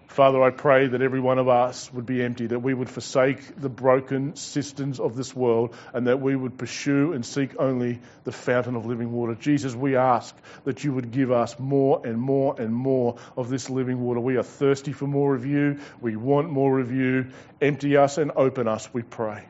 Father, 0.07 0.41
I 0.41 0.49
pray 0.49 0.87
that 0.87 1.01
every 1.01 1.19
one 1.19 1.39
of 1.39 1.49
us 1.49 1.91
would 1.91 2.05
be 2.05 2.23
empty, 2.23 2.47
that 2.47 2.59
we 2.59 2.73
would 2.73 2.89
forsake 2.89 3.59
the 3.59 3.67
broken 3.67 4.37
systems 4.37 5.01
of 5.01 5.13
this 5.13 5.35
world, 5.35 5.75
and 5.93 6.07
that 6.07 6.21
we 6.21 6.33
would 6.37 6.57
pursue 6.57 7.11
and 7.11 7.25
seek 7.25 7.59
only 7.59 7.99
the 8.23 8.31
fountain 8.31 8.77
of 8.77 8.85
living 8.85 9.11
water. 9.11 9.35
Jesus, 9.35 9.75
we 9.75 9.97
ask 9.97 10.33
that 10.63 10.85
you 10.85 10.93
would 10.93 11.11
give 11.11 11.33
us 11.33 11.59
more 11.59 12.05
and 12.05 12.17
more 12.17 12.55
and 12.57 12.73
more 12.73 13.17
of 13.35 13.49
this 13.49 13.69
living 13.69 13.99
water. 13.99 14.21
We 14.21 14.37
are 14.37 14.43
thirsty 14.43 14.93
for 14.93 15.05
more 15.05 15.35
of 15.35 15.45
you. 15.45 15.79
We 15.99 16.15
want 16.15 16.49
more 16.49 16.79
of 16.79 16.93
you. 16.93 17.31
Empty 17.59 17.97
us 17.97 18.17
and 18.17 18.31
open 18.37 18.69
us, 18.69 18.87
we 18.93 19.01
pray. 19.01 19.45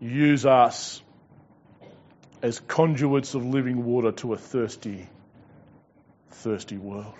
Use 0.00 0.44
us 0.44 1.00
as 2.44 2.60
conduits 2.60 3.34
of 3.34 3.42
living 3.42 3.86
water 3.86 4.12
to 4.12 4.34
a 4.34 4.36
thirsty 4.36 5.08
thirsty 6.30 6.76
world. 6.76 7.14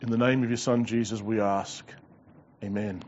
In 0.00 0.10
the 0.10 0.18
name 0.18 0.42
of 0.42 0.50
your 0.50 0.56
Son, 0.56 0.84
Jesus, 0.84 1.22
we 1.22 1.40
ask. 1.40 1.88
Amen. 2.64 3.04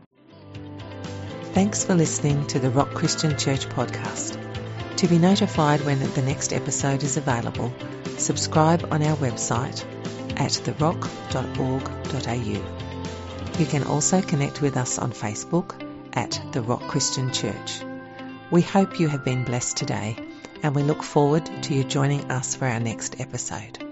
Thanks 1.51 1.83
for 1.83 1.93
listening 1.93 2.47
to 2.47 2.59
the 2.59 2.69
Rock 2.69 2.91
Christian 2.91 3.37
Church 3.37 3.67
podcast. 3.67 4.37
To 4.95 5.07
be 5.09 5.17
notified 5.17 5.81
when 5.81 5.99
the 5.99 6.21
next 6.21 6.53
episode 6.53 7.03
is 7.03 7.17
available, 7.17 7.73
subscribe 8.17 8.87
on 8.93 9.03
our 9.03 9.17
website 9.17 9.83
at 10.39 10.51
therock.org.au. 10.51 11.19
You 13.59 13.65
can 13.65 13.83
also 13.83 14.21
connect 14.21 14.61
with 14.61 14.77
us 14.77 14.99
on 14.99 15.11
Facebook 15.11 15.75
at 16.13 16.41
The 16.53 16.61
Rock 16.61 16.87
Christian 16.87 17.33
Church. 17.33 17.81
We 18.51 18.61
hope 18.61 19.01
you 19.01 19.09
have 19.09 19.25
been 19.25 19.43
blessed 19.43 19.75
today 19.75 20.15
and 20.63 20.75
we 20.75 20.83
look 20.83 21.03
forward 21.03 21.45
to 21.63 21.73
you 21.73 21.83
joining 21.83 22.29
us 22.31 22.55
for 22.55 22.65
our 22.65 22.79
next 22.79 23.19
episode. 23.19 23.88